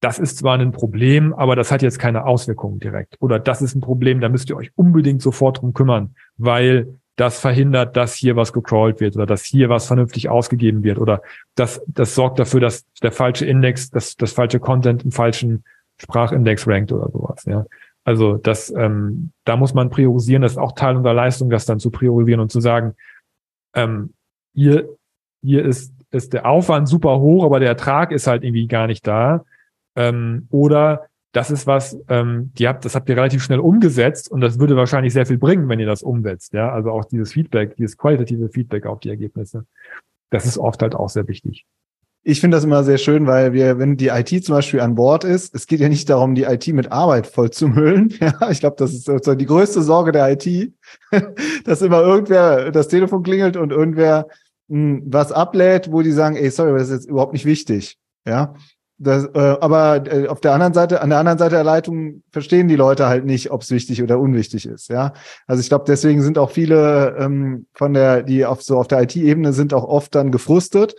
das 0.01 0.19
ist 0.19 0.37
zwar 0.37 0.57
ein 0.59 0.71
Problem, 0.71 1.33
aber 1.33 1.55
das 1.55 1.71
hat 1.71 1.81
jetzt 1.81 1.97
keine 1.97 2.25
Auswirkungen 2.25 2.79
direkt. 2.79 3.15
Oder 3.21 3.39
das 3.39 3.61
ist 3.61 3.75
ein 3.75 3.81
Problem, 3.81 4.19
da 4.19 4.29
müsst 4.29 4.49
ihr 4.49 4.57
euch 4.57 4.71
unbedingt 4.75 5.21
sofort 5.21 5.61
drum 5.61 5.73
kümmern, 5.73 6.15
weil 6.37 6.99
das 7.15 7.39
verhindert, 7.39 7.95
dass 7.95 8.13
hier 8.13 8.35
was 8.35 8.51
gecrawlt 8.51 8.99
wird 8.99 9.15
oder 9.15 9.25
dass 9.25 9.43
hier 9.43 9.69
was 9.69 9.87
vernünftig 9.87 10.29
ausgegeben 10.29 10.83
wird 10.83 10.99
oder 10.99 11.21
das, 11.55 11.81
das 11.87 12.13
sorgt 12.13 12.39
dafür, 12.39 12.59
dass 12.59 12.85
der 13.01 13.13
falsche 13.13 13.45
Index, 13.45 13.89
dass 13.89 14.17
das 14.17 14.33
falsche 14.33 14.59
Content 14.59 15.03
im 15.03 15.11
falschen 15.11 15.63
Sprachindex 15.97 16.67
rankt 16.67 16.91
oder 16.91 17.09
sowas. 17.09 17.45
Ja. 17.45 17.65
Also 18.03 18.35
das, 18.35 18.71
ähm, 18.77 19.31
da 19.45 19.55
muss 19.55 19.73
man 19.73 19.89
priorisieren. 19.89 20.41
Das 20.41 20.53
ist 20.53 20.57
auch 20.57 20.73
Teil 20.73 20.97
unserer 20.97 21.13
Leistung, 21.13 21.49
das 21.49 21.65
dann 21.65 21.79
zu 21.79 21.89
priorisieren 21.89 22.41
und 22.41 22.51
zu 22.51 22.59
sagen, 22.59 22.95
ähm, 23.73 24.13
hier, 24.53 24.89
hier 25.41 25.65
ist 25.65 25.94
ist 26.15 26.33
der 26.33 26.45
Aufwand 26.45 26.87
super 26.87 27.19
hoch, 27.19 27.45
aber 27.45 27.59
der 27.59 27.69
Ertrag 27.69 28.11
ist 28.11 28.27
halt 28.27 28.43
irgendwie 28.43 28.67
gar 28.67 28.87
nicht 28.87 29.05
da. 29.05 29.45
Ähm, 29.95 30.47
oder 30.49 31.07
das 31.35 31.51
ist 31.51 31.67
was, 31.67 31.97
ähm, 32.07 32.51
die 32.57 32.67
habt, 32.67 32.85
das 32.85 32.95
habt 32.95 33.09
ihr 33.09 33.17
relativ 33.17 33.43
schnell 33.43 33.59
umgesetzt 33.59 34.31
und 34.31 34.39
das 34.39 34.57
würde 34.57 34.77
wahrscheinlich 34.77 35.11
sehr 35.11 35.25
viel 35.25 35.37
bringen, 35.37 35.67
wenn 35.67 35.79
ihr 35.79 35.85
das 35.85 36.01
umsetzt. 36.01 36.53
Ja, 36.53 36.71
also 36.71 36.91
auch 36.91 37.05
dieses 37.05 37.33
Feedback, 37.33 37.75
dieses 37.75 37.97
qualitative 37.97 38.49
Feedback 38.49 38.85
auf 38.85 39.01
die 39.01 39.09
Ergebnisse. 39.09 39.65
Das 40.29 40.45
ist 40.45 40.57
oft 40.57 40.81
halt 40.81 40.95
auch 40.95 41.09
sehr 41.09 41.27
wichtig. 41.27 41.65
Ich 42.27 42.39
finde 42.39 42.57
das 42.57 42.63
immer 42.63 42.83
sehr 42.83 42.97
schön, 42.97 43.27
weil 43.27 43.53
wir, 43.53 43.77
wenn 43.77 43.97
die 43.97 44.07
IT 44.07 44.45
zum 44.45 44.55
Beispiel 44.55 44.79
an 44.79 44.95
Bord 44.95 45.25
ist, 45.25 45.53
es 45.53 45.67
geht 45.67 45.79
ja 45.79 45.89
nicht 45.89 46.09
darum, 46.09 46.33
die 46.33 46.43
IT 46.43 46.67
mit 46.69 46.91
Arbeit 46.91 47.27
voll 47.27 47.51
zu 47.51 47.67
müllen. 47.67 48.13
Ja, 48.19 48.49
ich 48.49 48.61
glaube, 48.61 48.77
das 48.79 48.93
ist 48.93 49.05
sozusagen 49.05 49.37
die 49.37 49.45
größte 49.45 49.83
Sorge 49.83 50.11
der 50.11 50.31
IT, 50.31 50.73
dass 51.65 51.81
immer 51.81 52.01
irgendwer 52.01 52.71
das 52.71 52.87
Telefon 52.87 53.21
klingelt 53.23 53.57
und 53.57 53.71
irgendwer 53.71 54.27
was 54.67 55.31
ablädt, 55.31 55.91
wo 55.91 56.01
die 56.01 56.11
sagen, 56.11 56.35
ey, 56.35 56.49
sorry, 56.49 56.77
das 56.77 56.89
ist 56.89 56.93
jetzt 56.93 57.09
überhaupt 57.09 57.33
nicht 57.33 57.45
wichtig. 57.45 57.97
Ja. 58.25 58.55
Das, 58.97 59.25
äh, 59.25 59.57
aber 59.59 60.09
äh, 60.09 60.27
auf 60.27 60.39
der 60.39 60.53
anderen 60.53 60.73
Seite, 60.73 61.01
an 61.01 61.09
der 61.09 61.19
anderen 61.19 61.37
Seite 61.37 61.55
der 61.55 61.65
Leitung 61.65 62.23
verstehen 62.31 62.69
die 62.69 62.77
Leute 62.77 63.07
halt 63.07 63.25
nicht, 63.25 63.51
ob 63.51 63.61
es 63.61 63.71
wichtig 63.71 64.01
oder 64.01 64.19
unwichtig 64.19 64.65
ist. 64.65 64.87
Ja, 64.87 65.11
also 65.47 65.59
ich 65.59 65.67
glaube, 65.67 65.83
deswegen 65.85 66.21
sind 66.21 66.37
auch 66.37 66.51
viele 66.51 67.17
ähm, 67.19 67.67
von 67.73 67.93
der, 67.93 68.23
die 68.23 68.45
auf 68.45 68.63
so 68.63 68.77
auf 68.77 68.87
der 68.87 69.01
IT-Ebene 69.01 69.51
sind 69.51 69.73
auch 69.73 69.83
oft 69.83 70.15
dann 70.15 70.31
gefrustet. 70.31 70.95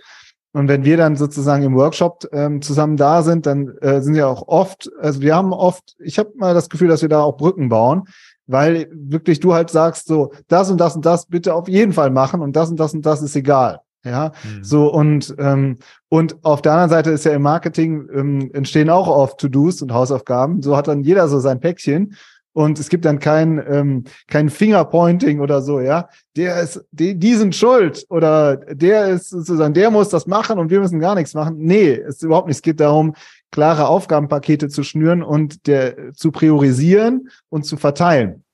Und 0.53 0.69
wenn 0.69 0.85
wir 0.85 0.97
dann 0.97 1.17
sozusagen 1.17 1.63
im 1.63 1.75
Workshop 1.75 2.29
ähm, 2.33 2.61
zusammen 2.61 2.97
da 2.97 3.23
sind, 3.23 3.47
dann 3.47 3.77
äh, 3.81 4.01
sind 4.01 4.15
ja 4.15 4.27
auch 4.27 4.47
oft, 4.47 4.91
also 5.01 5.21
wir 5.21 5.35
haben 5.35 5.53
oft, 5.53 5.97
ich 5.99 6.19
habe 6.19 6.33
mal 6.37 6.55
das 6.55 6.69
Gefühl, 6.69 6.89
dass 6.89 7.03
wir 7.03 7.09
da 7.09 7.23
auch 7.23 7.37
Brücken 7.37 7.69
bauen, 7.69 8.05
weil 8.47 8.89
wirklich 8.93 9.41
du 9.41 9.55
halt 9.55 9.71
sagst 9.71 10.07
so, 10.07 10.33
das 10.49 10.71
und 10.71 10.79
das 10.79 10.97
und 10.97 11.05
das 11.05 11.27
bitte 11.27 11.55
auf 11.55 11.69
jeden 11.69 11.93
Fall 11.93 12.11
machen 12.11 12.41
und 12.41 12.55
das 12.55 12.71
und 12.71 12.79
das 12.79 12.95
und 12.95 13.05
das 13.05 13.23
ist 13.23 13.37
egal. 13.37 13.81
Ja, 14.05 14.31
mhm. 14.45 14.63
so 14.63 14.93
und 14.93 15.35
ähm, 15.39 15.79
und 16.09 16.37
auf 16.45 16.63
der 16.63 16.73
anderen 16.73 16.91
Seite 16.91 17.11
ist 17.11 17.25
ja 17.25 17.33
im 17.33 17.43
Marketing 17.43 18.09
ähm, 18.15 18.51
entstehen 18.55 18.89
auch 18.89 19.09
oft 19.09 19.39
To-Dos 19.39 19.83
und 19.83 19.93
Hausaufgaben. 19.93 20.63
So 20.63 20.77
hat 20.77 20.87
dann 20.87 21.03
jeder 21.03 21.27
so 21.27 21.41
sein 21.41 21.59
Päckchen 21.59 22.15
und 22.53 22.79
es 22.79 22.89
gibt 22.89 23.05
dann 23.05 23.19
kein 23.19 23.63
ähm, 23.69 24.05
kein 24.29 24.49
Fingerpointing 24.49 25.41
oder 25.41 25.61
so. 25.61 25.81
Ja, 25.81 26.09
der 26.37 26.61
ist 26.63 26.85
die, 26.93 27.19
die 27.19 27.35
sind 27.35 27.57
schuld 27.57 28.07
oder 28.09 28.57
der 28.57 29.09
ist 29.09 29.31
sozusagen 29.31 29.75
der 29.75 29.91
muss 29.91 30.09
das 30.09 30.29
machen 30.29 30.61
und 30.61 30.71
wir 30.71 30.79
müssen 30.79 31.01
gar 31.01 31.17
nichts 31.17 31.35
machen. 31.35 31.57
Nee, 31.59 31.91
ist 31.91 32.23
überhaupt 32.23 32.47
nicht. 32.47 32.57
Es 32.57 32.63
geht 32.63 32.79
darum 32.79 33.15
klare 33.51 33.89
Aufgabenpakete 33.89 34.69
zu 34.69 34.83
schnüren 34.83 35.23
und 35.23 35.67
der 35.67 36.13
zu 36.13 36.33
priorisieren 36.33 37.29
und 37.49 37.65
zu 37.65 37.77
verteilen. 37.77 38.45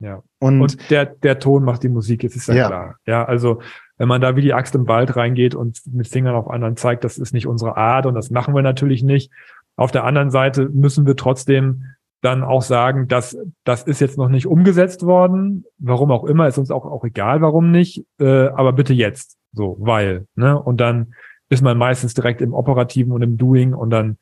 Ja. 0.00 0.22
Und, 0.38 0.60
und 0.60 0.90
der 0.90 1.06
der 1.06 1.38
Ton 1.40 1.64
macht 1.64 1.82
die 1.82 1.88
Musik. 1.88 2.22
Es 2.22 2.36
ist 2.36 2.48
ja, 2.48 2.54
ja 2.54 2.66
klar. 2.68 2.96
Ja, 3.06 3.24
also 3.24 3.60
wenn 3.96 4.08
man 4.08 4.20
da 4.20 4.36
wie 4.36 4.42
die 4.42 4.54
Axt 4.54 4.74
im 4.74 4.86
Wald 4.86 5.16
reingeht 5.16 5.54
und 5.54 5.80
mit 5.86 6.06
Fingern 6.06 6.36
auf 6.36 6.48
anderen 6.48 6.76
zeigt, 6.76 7.02
das 7.02 7.18
ist 7.18 7.34
nicht 7.34 7.48
unsere 7.48 7.76
Art 7.76 8.06
und 8.06 8.14
das 8.14 8.30
machen 8.30 8.54
wir 8.54 8.62
natürlich 8.62 9.02
nicht. 9.02 9.32
Auf 9.76 9.90
der 9.90 10.04
anderen 10.04 10.30
Seite 10.30 10.68
müssen 10.68 11.06
wir 11.06 11.16
trotzdem 11.16 11.84
dann 12.20 12.42
auch 12.42 12.62
sagen, 12.62 13.08
dass 13.08 13.36
das 13.64 13.84
ist 13.84 14.00
jetzt 14.00 14.18
noch 14.18 14.28
nicht 14.28 14.46
umgesetzt 14.46 15.04
worden. 15.04 15.64
Warum 15.78 16.10
auch 16.10 16.24
immer, 16.24 16.48
ist 16.48 16.58
uns 16.58 16.70
auch, 16.70 16.84
auch 16.84 17.04
egal, 17.04 17.40
warum 17.40 17.70
nicht. 17.70 18.04
Äh, 18.20 18.48
aber 18.48 18.72
bitte 18.72 18.92
jetzt. 18.92 19.36
So, 19.52 19.76
weil. 19.80 20.26
Ne? 20.34 20.60
Und 20.60 20.80
dann 20.80 21.14
ist 21.48 21.62
man 21.62 21.78
meistens 21.78 22.14
direkt 22.14 22.40
im 22.40 22.52
Operativen 22.52 23.12
und 23.12 23.22
im 23.22 23.36
Doing 23.36 23.74
und 23.74 23.90
dann 23.90 24.18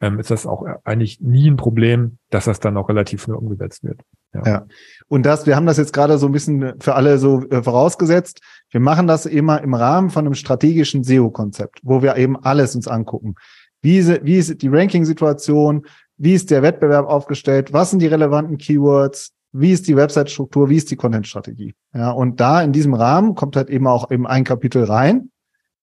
ähm, 0.00 0.18
ist 0.18 0.30
das 0.30 0.46
auch 0.46 0.64
eigentlich 0.84 1.20
nie 1.20 1.48
ein 1.48 1.56
Problem, 1.56 2.18
dass 2.30 2.44
das 2.44 2.60
dann 2.60 2.76
auch 2.76 2.88
relativ 2.88 3.22
schnell 3.22 3.36
umgesetzt 3.36 3.82
wird. 3.82 4.00
Ja. 4.34 4.42
ja. 4.44 4.66
Und 5.08 5.24
das, 5.24 5.46
wir 5.46 5.56
haben 5.56 5.66
das 5.66 5.78
jetzt 5.78 5.92
gerade 5.92 6.18
so 6.18 6.26
ein 6.26 6.32
bisschen 6.32 6.74
für 6.80 6.94
alle 6.94 7.18
so 7.18 7.42
äh, 7.48 7.62
vorausgesetzt. 7.62 8.40
Wir 8.70 8.80
machen 8.80 9.06
das 9.06 9.24
immer 9.24 9.62
im 9.62 9.74
Rahmen 9.74 10.10
von 10.10 10.26
einem 10.26 10.34
strategischen 10.34 11.02
SEO-Konzept, 11.02 11.80
wo 11.82 12.02
wir 12.02 12.16
eben 12.16 12.36
alles 12.36 12.74
uns 12.74 12.88
angucken. 12.88 13.36
Wie 13.80 13.98
ist, 13.98 14.24
wie 14.24 14.36
ist 14.36 14.60
die 14.60 14.68
Ranking-Situation? 14.68 15.86
Wie 16.18 16.34
ist 16.34 16.50
der 16.50 16.62
Wettbewerb 16.62 17.06
aufgestellt? 17.06 17.72
Was 17.72 17.90
sind 17.90 18.00
die 18.00 18.06
relevanten 18.06 18.58
Keywords? 18.58 19.32
Wie 19.52 19.72
ist 19.72 19.88
die 19.88 19.96
Website-Struktur? 19.96 20.68
Wie 20.68 20.76
ist 20.76 20.90
die 20.90 20.96
Content-Strategie? 20.96 21.74
Ja, 21.94 22.10
und 22.10 22.40
da 22.40 22.60
in 22.60 22.72
diesem 22.72 22.92
Rahmen 22.92 23.34
kommt 23.34 23.56
halt 23.56 23.70
eben 23.70 23.86
auch 23.86 24.10
eben 24.10 24.26
ein 24.26 24.44
Kapitel 24.44 24.84
rein, 24.84 25.30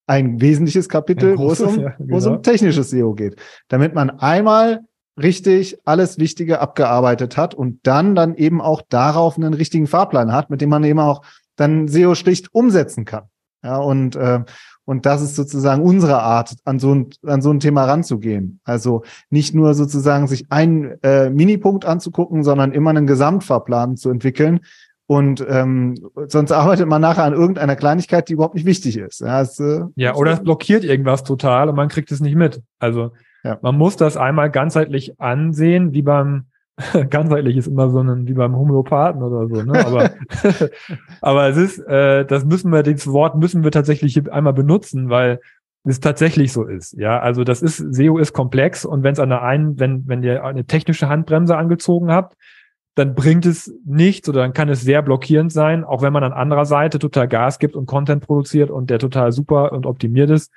ein 0.06 0.42
wesentliches 0.42 0.90
Kapitel, 0.90 1.38
wo, 1.38 1.52
es 1.52 1.62
um, 1.62 1.80
ja, 1.80 1.90
genau. 1.92 2.14
wo 2.14 2.18
es 2.18 2.26
um 2.26 2.44
technisches 2.44 2.90
SEO 2.90 3.14
geht, 3.14 3.38
damit 3.68 3.96
man 3.96 4.10
einmal 4.10 4.82
richtig 5.18 5.78
alles 5.86 6.18
Wichtige 6.18 6.60
abgearbeitet 6.60 7.38
hat 7.38 7.54
und 7.54 7.80
dann 7.84 8.16
dann 8.16 8.36
eben 8.36 8.62
auch 8.62 8.82
darauf 8.90 9.38
einen 9.38 9.54
richtigen 9.54 9.88
Fahrplan 9.88 10.34
hat, 10.34 10.50
mit 10.50 10.62
dem 10.62 10.70
man 10.70 10.84
eben 10.84 11.00
auch 11.00 11.22
dann 11.56 11.88
SEO 11.88 12.16
schlicht 12.16 12.54
umsetzen 12.54 13.06
kann. 13.06 13.26
Ja, 13.64 13.78
und, 13.78 14.16
äh, 14.16 14.44
und 14.84 15.06
das 15.06 15.22
ist 15.22 15.36
sozusagen 15.36 15.82
unsere 15.82 16.22
Art, 16.22 16.56
an 16.66 16.80
so 16.80 16.94
ein, 16.94 17.10
an 17.26 17.42
so 17.42 17.52
ein 17.52 17.62
Thema 17.62 17.86
ranzugehen. 17.86 18.60
Also 18.66 19.04
nicht 19.30 19.56
nur 19.56 19.74
sozusagen 19.74 20.28
sich 20.28 20.52
einen 20.52 21.02
äh, 21.04 21.30
Minipunkt 21.30 21.86
anzugucken, 21.86 22.44
sondern 22.44 22.74
immer 22.74 22.90
einen 22.90 23.08
Gesamtfahrplan 23.08 23.96
zu 23.96 24.10
entwickeln, 24.10 24.60
und 25.14 25.46
ähm, 25.48 25.94
sonst 26.26 26.52
arbeitet 26.52 26.88
man 26.88 27.00
nachher 27.00 27.24
an 27.24 27.34
irgendeiner 27.34 27.76
Kleinigkeit, 27.76 28.28
die 28.28 28.34
überhaupt 28.34 28.56
nicht 28.56 28.66
wichtig 28.66 28.98
ist. 28.98 29.22
Ja, 29.22 29.42
es, 29.42 29.60
äh, 29.60 29.82
ja 29.96 30.16
oder 30.16 30.32
es 30.32 30.40
blockiert 30.42 30.84
irgendwas 30.84 31.24
total 31.24 31.70
und 31.70 31.76
man 31.76 31.88
kriegt 31.88 32.12
es 32.12 32.20
nicht 32.20 32.36
mit. 32.36 32.64
Also 32.80 33.12
ja. 33.44 33.60
man 33.62 33.78
muss 33.78 33.96
das 33.96 34.18
einmal 34.18 34.50
ganzheitlich 34.50 35.22
ansehen, 35.22 35.94
wie 35.94 36.02
beim 36.02 36.46
ganzheitlich 37.12 37.58
ist 37.58 37.68
immer 37.68 37.92
so 37.92 38.00
ein 38.00 38.28
wie 38.28 38.34
beim 38.34 38.56
Homöopathen 38.56 39.22
oder 39.22 39.48
so. 39.48 39.62
Ne? 39.62 39.86
Aber 39.86 40.10
aber 41.22 41.48
es 41.50 41.58
ist, 41.58 41.78
äh, 41.88 42.26
das 42.26 42.44
müssen 42.44 42.72
wir, 42.72 42.82
das 42.82 43.06
Wort 43.06 43.36
müssen 43.36 43.64
wir 43.64 43.70
tatsächlich 43.70 44.32
einmal 44.32 44.54
benutzen, 44.54 45.12
weil 45.12 45.42
es 45.84 46.00
tatsächlich 46.00 46.52
so 46.54 46.64
ist. 46.64 46.94
Ja, 46.94 47.20
also 47.20 47.44
das 47.44 47.62
ist 47.62 47.78
SEO 47.78 48.18
ist 48.18 48.34
komplex 48.34 48.84
und 48.84 49.04
wenn 49.04 49.14
es 49.14 49.20
an 49.20 49.30
der 49.30 49.44
einen, 49.44 49.80
wenn 49.80 50.08
wenn 50.08 50.24
ihr 50.24 50.44
eine 50.44 50.66
technische 50.66 51.08
Handbremse 51.08 51.56
angezogen 51.56 52.12
habt, 52.12 52.36
dann 52.96 53.16
bringt 53.16 53.46
es 53.46 53.74
nichts 53.86 54.30
oder 54.30 54.42
dann 54.42 54.54
kann 54.54 54.70
es 54.70 54.82
sehr 54.82 55.02
blockierend 55.02 55.52
sein, 55.52 55.84
auch 55.84 56.02
wenn 56.02 56.14
man 56.14 56.24
an 56.24 56.34
anderer 56.34 56.66
Seite 56.66 57.00
total 57.00 57.28
Gas 57.28 57.58
gibt 57.60 57.76
und 57.76 57.88
Content 57.88 58.24
produziert 58.24 58.70
und 58.70 58.90
der 58.90 59.00
total 59.00 59.32
super 59.32 59.72
und 59.72 59.86
optimiert 59.86 60.30
ist. 60.30 60.52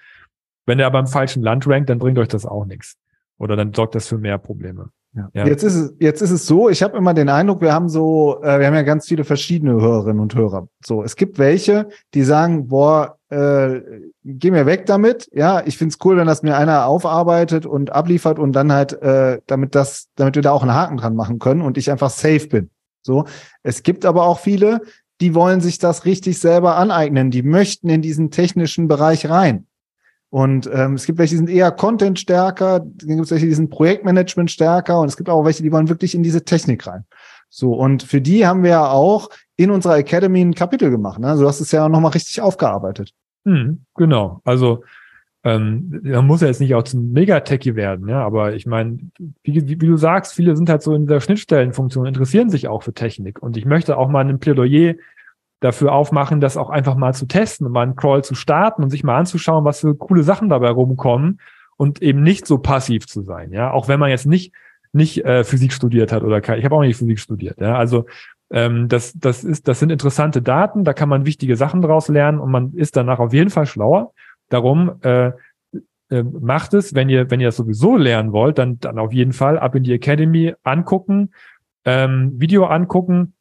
Wenn 0.66 0.78
der 0.78 0.86
aber 0.86 0.98
im 0.98 1.06
falschen 1.06 1.42
Land 1.42 1.66
rankt, 1.66 1.88
dann 1.88 1.98
bringt 1.98 2.18
euch 2.18 2.28
das 2.28 2.44
auch 2.44 2.66
nichts. 2.66 2.96
Oder 3.38 3.56
dann 3.56 3.72
sorgt 3.72 3.94
das 3.94 4.08
für 4.08 4.18
mehr 4.18 4.38
Probleme. 4.38 4.90
Ja. 5.16 5.46
Jetzt 5.46 5.62
ist 5.62 5.74
es 5.74 5.94
jetzt 5.98 6.20
ist 6.20 6.30
es 6.30 6.46
so. 6.46 6.68
Ich 6.68 6.82
habe 6.82 6.96
immer 6.96 7.14
den 7.14 7.28
Eindruck, 7.28 7.62
wir 7.62 7.72
haben 7.72 7.88
so, 7.88 8.42
äh, 8.42 8.58
wir 8.60 8.66
haben 8.66 8.74
ja 8.74 8.82
ganz 8.82 9.06
viele 9.06 9.24
verschiedene 9.24 9.72
Hörerinnen 9.72 10.20
und 10.20 10.34
Hörer. 10.34 10.68
So, 10.84 11.02
es 11.02 11.16
gibt 11.16 11.38
welche, 11.38 11.88
die 12.12 12.22
sagen, 12.22 12.68
boah, 12.68 13.16
äh, 13.30 13.80
geh 14.24 14.50
mir 14.50 14.66
weg 14.66 14.84
damit. 14.86 15.28
Ja, 15.32 15.62
ich 15.64 15.78
find's 15.78 15.98
cool, 16.04 16.16
wenn 16.18 16.26
das 16.26 16.42
mir 16.42 16.56
einer 16.56 16.86
aufarbeitet 16.86 17.64
und 17.64 17.92
abliefert 17.92 18.38
und 18.38 18.52
dann 18.52 18.72
halt, 18.72 19.00
äh, 19.02 19.40
damit 19.46 19.74
das, 19.74 20.08
damit 20.16 20.34
wir 20.34 20.42
da 20.42 20.52
auch 20.52 20.62
einen 20.62 20.74
Haken 20.74 20.98
dran 20.98 21.16
machen 21.16 21.38
können 21.38 21.62
und 21.62 21.78
ich 21.78 21.90
einfach 21.90 22.10
safe 22.10 22.46
bin. 22.48 22.70
So, 23.02 23.24
es 23.62 23.82
gibt 23.82 24.04
aber 24.04 24.24
auch 24.24 24.38
viele, 24.38 24.80
die 25.20 25.34
wollen 25.34 25.60
sich 25.60 25.78
das 25.78 26.04
richtig 26.04 26.38
selber 26.38 26.76
aneignen. 26.76 27.30
Die 27.30 27.42
möchten 27.42 27.88
in 27.88 28.02
diesen 28.02 28.30
technischen 28.30 28.86
Bereich 28.86 29.30
rein. 29.30 29.66
Und 30.30 30.68
ähm, 30.72 30.94
es 30.94 31.06
gibt 31.06 31.18
welche, 31.18 31.34
die 31.34 31.38
sind 31.38 31.50
eher 31.50 31.70
Content 31.70 32.18
stärker, 32.18 32.80
dann 32.80 33.08
gibt 33.08 33.24
es 33.24 33.30
welche, 33.30 33.46
die 33.46 33.54
sind 33.54 33.70
Projektmanagement 33.70 34.50
stärker 34.50 35.00
und 35.00 35.08
es 35.08 35.16
gibt 35.16 35.28
auch 35.28 35.44
welche, 35.44 35.62
die 35.62 35.72
wollen 35.72 35.88
wirklich 35.88 36.14
in 36.14 36.22
diese 36.22 36.44
Technik 36.44 36.86
rein. 36.86 37.04
So, 37.48 37.74
und 37.74 38.02
für 38.02 38.20
die 38.20 38.46
haben 38.46 38.62
wir 38.62 38.70
ja 38.70 38.88
auch 38.88 39.30
in 39.56 39.70
unserer 39.70 39.98
Academy 39.98 40.40
ein 40.40 40.54
Kapitel 40.54 40.90
gemacht. 40.90 41.20
Ne? 41.20 41.28
Also 41.28 41.42
du 41.42 41.48
hast 41.48 41.60
es 41.60 41.72
ja 41.72 41.88
nochmal 41.88 42.12
richtig 42.12 42.40
aufgearbeitet. 42.40 43.12
Hm, 43.44 43.84
genau. 43.94 44.40
Also 44.44 44.82
ähm, 45.44 46.00
man 46.02 46.26
muss 46.26 46.40
ja 46.40 46.48
jetzt 46.48 46.60
nicht 46.60 46.74
auch 46.74 46.82
zum 46.82 47.12
Megatechie 47.12 47.76
werden, 47.76 48.08
ja, 48.08 48.20
aber 48.24 48.54
ich 48.54 48.66
meine, 48.66 48.98
wie, 49.44 49.54
wie, 49.54 49.80
wie, 49.80 49.86
du 49.86 49.96
sagst, 49.96 50.34
viele 50.34 50.56
sind 50.56 50.68
halt 50.68 50.82
so 50.82 50.92
in 50.92 51.06
der 51.06 51.20
Schnittstellenfunktion, 51.20 52.06
interessieren 52.06 52.50
sich 52.50 52.66
auch 52.66 52.82
für 52.82 52.92
Technik. 52.92 53.40
Und 53.40 53.56
ich 53.56 53.64
möchte 53.64 53.96
auch 53.96 54.08
mal 54.08 54.28
ein 54.28 54.40
Plädoyer 54.40 54.94
dafür 55.60 55.92
aufmachen, 55.92 56.40
das 56.40 56.56
auch 56.56 56.70
einfach 56.70 56.96
mal 56.96 57.14
zu 57.14 57.26
testen 57.26 57.66
und 57.66 57.72
mal 57.72 57.82
einen 57.82 57.96
Crawl 57.96 58.22
zu 58.22 58.34
starten 58.34 58.82
und 58.82 58.90
sich 58.90 59.04
mal 59.04 59.18
anzuschauen, 59.18 59.64
was 59.64 59.80
für 59.80 59.94
coole 59.94 60.22
Sachen 60.22 60.48
dabei 60.48 60.70
rumkommen 60.70 61.40
und 61.76 62.02
eben 62.02 62.22
nicht 62.22 62.46
so 62.46 62.58
passiv 62.58 63.06
zu 63.06 63.22
sein, 63.22 63.52
ja, 63.52 63.70
auch 63.70 63.88
wenn 63.88 64.00
man 64.00 64.10
jetzt 64.10 64.26
nicht 64.26 64.52
nicht 64.92 65.24
äh, 65.24 65.44
Physik 65.44 65.72
studiert 65.72 66.10
hat 66.12 66.22
oder 66.22 66.40
kein, 66.40 66.58
ich 66.58 66.64
habe 66.64 66.74
auch 66.74 66.80
nicht 66.80 66.96
Physik 66.96 67.18
studiert, 67.18 67.60
ja, 67.60 67.76
also 67.76 68.06
ähm, 68.50 68.88
das 68.88 69.14
das 69.14 69.44
ist 69.44 69.66
das 69.66 69.80
sind 69.80 69.90
interessante 69.90 70.42
Daten, 70.42 70.84
da 70.84 70.92
kann 70.92 71.08
man 71.08 71.26
wichtige 71.26 71.56
Sachen 71.56 71.82
draus 71.82 72.08
lernen 72.08 72.38
und 72.38 72.50
man 72.50 72.74
ist 72.74 72.96
danach 72.96 73.18
auf 73.18 73.32
jeden 73.32 73.50
Fall 73.50 73.66
schlauer. 73.66 74.12
Darum 74.48 75.00
äh, 75.02 75.32
äh, 76.10 76.22
macht 76.22 76.74
es, 76.74 76.94
wenn 76.94 77.08
ihr 77.08 77.30
wenn 77.30 77.40
ihr 77.40 77.48
das 77.48 77.56
sowieso 77.56 77.96
lernen 77.96 78.32
wollt, 78.32 78.58
dann 78.58 78.78
dann 78.78 78.98
auf 78.98 79.12
jeden 79.12 79.32
Fall 79.32 79.58
ab 79.58 79.74
in 79.74 79.82
die 79.82 79.92
Academy 79.92 80.54
angucken, 80.62 81.32
ähm, 81.84 82.32
Video 82.36 82.66
angucken 82.66 83.34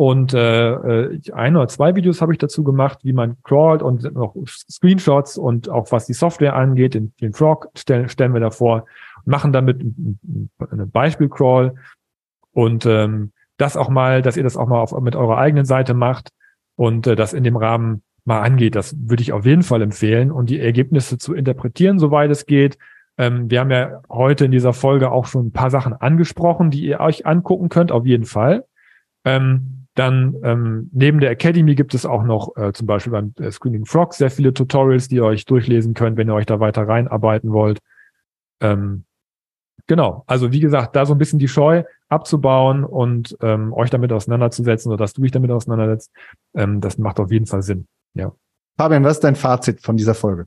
und 0.00 0.32
äh, 0.32 0.72
äh, 0.72 1.20
ein 1.34 1.56
oder 1.56 1.68
zwei 1.68 1.94
Videos 1.94 2.22
habe 2.22 2.32
ich 2.32 2.38
dazu 2.38 2.64
gemacht, 2.64 3.00
wie 3.02 3.12
man 3.12 3.36
crawlt 3.42 3.82
und 3.82 4.02
noch 4.14 4.34
Screenshots 4.46 5.36
und 5.36 5.68
auch 5.68 5.92
was 5.92 6.06
die 6.06 6.14
Software 6.14 6.56
angeht, 6.56 6.94
den, 6.94 7.12
den 7.20 7.34
Frog 7.34 7.68
stellen, 7.76 8.08
stellen 8.08 8.32
wir 8.32 8.40
davor, 8.40 8.86
machen 9.26 9.52
damit 9.52 9.78
einen 9.82 10.90
Beispiel-Crawl 10.90 11.74
und 12.52 12.86
ähm, 12.86 13.32
das 13.58 13.76
auch 13.76 13.90
mal, 13.90 14.22
dass 14.22 14.38
ihr 14.38 14.42
das 14.42 14.56
auch 14.56 14.68
mal 14.68 14.80
auf, 14.80 14.98
mit 15.02 15.16
eurer 15.16 15.36
eigenen 15.36 15.66
Seite 15.66 15.92
macht 15.92 16.30
und 16.76 17.06
äh, 17.06 17.14
das 17.14 17.34
in 17.34 17.44
dem 17.44 17.58
Rahmen 17.58 18.02
mal 18.24 18.40
angeht. 18.40 18.76
Das 18.76 18.96
würde 18.98 19.22
ich 19.22 19.34
auf 19.34 19.44
jeden 19.44 19.62
Fall 19.62 19.82
empfehlen 19.82 20.32
und 20.32 20.48
die 20.48 20.60
Ergebnisse 20.60 21.18
zu 21.18 21.34
interpretieren, 21.34 21.98
soweit 21.98 22.30
es 22.30 22.46
geht. 22.46 22.78
Ähm, 23.18 23.50
wir 23.50 23.60
haben 23.60 23.70
ja 23.70 24.00
heute 24.08 24.46
in 24.46 24.50
dieser 24.50 24.72
Folge 24.72 25.10
auch 25.10 25.26
schon 25.26 25.48
ein 25.48 25.52
paar 25.52 25.70
Sachen 25.70 25.92
angesprochen, 25.92 26.70
die 26.70 26.86
ihr 26.86 27.00
euch 27.00 27.26
angucken 27.26 27.68
könnt, 27.68 27.92
auf 27.92 28.06
jeden 28.06 28.24
Fall. 28.24 28.64
Ähm, 29.26 29.79
dann 30.00 30.34
ähm, 30.42 30.88
neben 30.94 31.20
der 31.20 31.30
Academy 31.30 31.74
gibt 31.74 31.92
es 31.92 32.06
auch 32.06 32.22
noch 32.22 32.56
äh, 32.56 32.72
zum 32.72 32.86
Beispiel 32.86 33.12
beim 33.12 33.34
äh, 33.38 33.50
Screening 33.50 33.84
Frog 33.84 34.14
sehr 34.14 34.30
viele 34.30 34.54
Tutorials, 34.54 35.08
die 35.08 35.16
ihr 35.16 35.26
euch 35.26 35.44
durchlesen 35.44 35.92
könnt, 35.92 36.16
wenn 36.16 36.30
ihr 36.30 36.34
euch 36.34 36.46
da 36.46 36.58
weiter 36.58 36.88
reinarbeiten 36.88 37.52
wollt. 37.52 37.80
Ähm, 38.62 39.04
genau, 39.86 40.24
also 40.26 40.52
wie 40.52 40.60
gesagt, 40.60 40.96
da 40.96 41.04
so 41.04 41.14
ein 41.14 41.18
bisschen 41.18 41.38
die 41.38 41.48
Scheu 41.48 41.84
abzubauen 42.08 42.82
und 42.82 43.36
ähm, 43.42 43.74
euch 43.74 43.90
damit 43.90 44.10
auseinanderzusetzen 44.10 44.90
oder 44.90 45.04
dass 45.04 45.12
du 45.12 45.20
dich 45.20 45.32
damit 45.32 45.50
auseinandersetzt, 45.50 46.10
ähm, 46.54 46.80
das 46.80 46.96
macht 46.96 47.20
auf 47.20 47.30
jeden 47.30 47.44
Fall 47.44 47.60
Sinn. 47.60 47.86
Ja. 48.14 48.32
Fabian, 48.78 49.04
was 49.04 49.18
ist 49.18 49.24
dein 49.24 49.36
Fazit 49.36 49.82
von 49.82 49.98
dieser 49.98 50.14
Folge? 50.14 50.46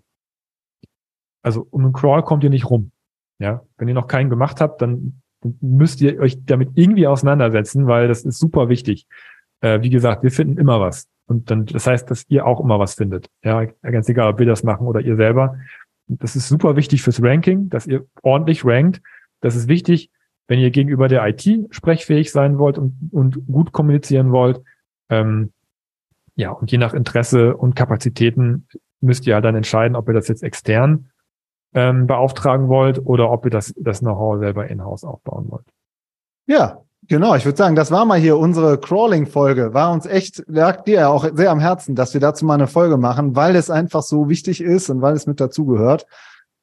Also 1.43 1.67
um 1.69 1.83
einen 1.83 1.93
Crawl 1.93 2.23
kommt 2.23 2.43
ihr 2.43 2.49
nicht 2.49 2.71
rum. 2.71 2.91
Ja, 3.37 3.61
wenn 3.77 3.87
ihr 3.87 3.93
noch 3.93 4.07
keinen 4.07 4.31
gemacht 4.31 4.61
habt, 4.61 4.81
dann 4.81 5.21
müsst 5.61 6.01
ihr 6.01 6.19
euch 6.19 6.43
damit 6.43 6.71
irgendwie 6.73 7.05
auseinandersetzen, 7.05 7.85
weil 7.85 8.07
das 8.07 8.25
ist 8.25 8.39
super 8.39 8.67
wichtig. 8.69 9.05
Äh, 9.63 9.81
wie 9.81 9.89
gesagt, 9.89 10.23
wir 10.23 10.31
finden 10.31 10.57
immer 10.57 10.81
was. 10.81 11.07
Und 11.25 11.49
dann, 11.49 11.65
das 11.65 11.87
heißt, 11.87 12.11
dass 12.11 12.25
ihr 12.27 12.45
auch 12.45 12.59
immer 12.59 12.79
was 12.79 12.95
findet. 12.95 13.29
Ja, 13.43 13.63
ganz 13.81 14.09
egal, 14.09 14.33
ob 14.33 14.39
wir 14.39 14.45
das 14.45 14.63
machen 14.63 14.85
oder 14.85 14.99
ihr 14.99 15.15
selber. 15.15 15.57
Das 16.07 16.35
ist 16.35 16.49
super 16.49 16.75
wichtig 16.75 17.01
fürs 17.01 17.23
Ranking, 17.23 17.69
dass 17.69 17.87
ihr 17.87 18.05
ordentlich 18.21 18.65
rankt. 18.65 19.01
Das 19.39 19.55
ist 19.55 19.69
wichtig, 19.69 20.11
wenn 20.47 20.59
ihr 20.59 20.69
gegenüber 20.69 21.07
der 21.07 21.25
IT 21.25 21.47
sprechfähig 21.69 22.29
sein 22.31 22.57
wollt 22.59 22.77
und, 22.77 23.09
und 23.11 23.47
gut 23.47 23.71
kommunizieren 23.71 24.33
wollt. 24.33 24.61
Ähm, 25.09 25.53
ja, 26.35 26.51
und 26.51 26.69
je 26.69 26.77
nach 26.77 26.93
Interesse 26.93 27.55
und 27.55 27.73
Kapazitäten 27.73 28.67
müsst 28.99 29.25
ihr 29.25 29.39
dann 29.39 29.55
entscheiden, 29.55 29.95
ob 29.95 30.09
ihr 30.09 30.13
das 30.13 30.27
jetzt 30.27 30.43
extern 30.43 31.09
ähm, 31.73 32.05
beauftragen 32.05 32.67
wollt 32.67 32.99
oder 33.05 33.31
ob 33.31 33.45
ihr 33.45 33.51
das, 33.51 33.73
das 33.77 33.99
Know-how 33.99 34.39
selber 34.39 34.67
in-house 34.67 35.05
aufbauen 35.05 35.49
wollt. 35.49 35.65
Ja, 36.47 36.83
genau. 37.07 37.35
Ich 37.35 37.45
würde 37.45 37.57
sagen, 37.57 37.75
das 37.75 37.91
war 37.91 38.05
mal 38.05 38.19
hier 38.19 38.37
unsere 38.37 38.77
Crawling-Folge. 38.77 39.73
War 39.73 39.91
uns 39.91 40.05
echt, 40.05 40.43
lag 40.47 40.83
dir 40.83 40.95
ja 40.95 41.07
auch 41.09 41.25
sehr 41.33 41.51
am 41.51 41.59
Herzen, 41.59 41.95
dass 41.95 42.13
wir 42.13 42.21
dazu 42.21 42.45
mal 42.45 42.55
eine 42.55 42.67
Folge 42.67 42.97
machen, 42.97 43.35
weil 43.35 43.55
es 43.55 43.69
einfach 43.69 44.03
so 44.03 44.29
wichtig 44.29 44.61
ist 44.61 44.89
und 44.89 45.01
weil 45.01 45.15
es 45.15 45.27
mit 45.27 45.39
dazugehört. 45.39 46.05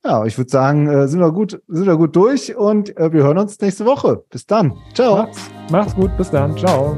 Ja, 0.05 0.25
ich 0.25 0.39
würde 0.39 0.51
sagen, 0.51 0.89
äh, 0.89 1.09
sind 1.09 1.21
wir 1.21 1.31
gut, 1.31 1.61
sind 1.69 1.87
wir 1.87 1.97
gut 1.97 2.17
durch 2.17 2.57
und 2.57 2.97
äh, 2.97 3.13
wir 3.13 3.23
hören 3.23 3.39
uns 3.39 3.61
nächste 3.61 3.85
Woche. 3.85 4.25
Bis 4.31 4.47
dann. 4.47 4.73
Ciao. 4.95 5.17
Macht's, 5.17 5.51
macht's 5.71 5.95
gut. 5.95 6.17
Bis 6.17 6.31
dann. 6.31 6.57
Ciao. 6.57 6.97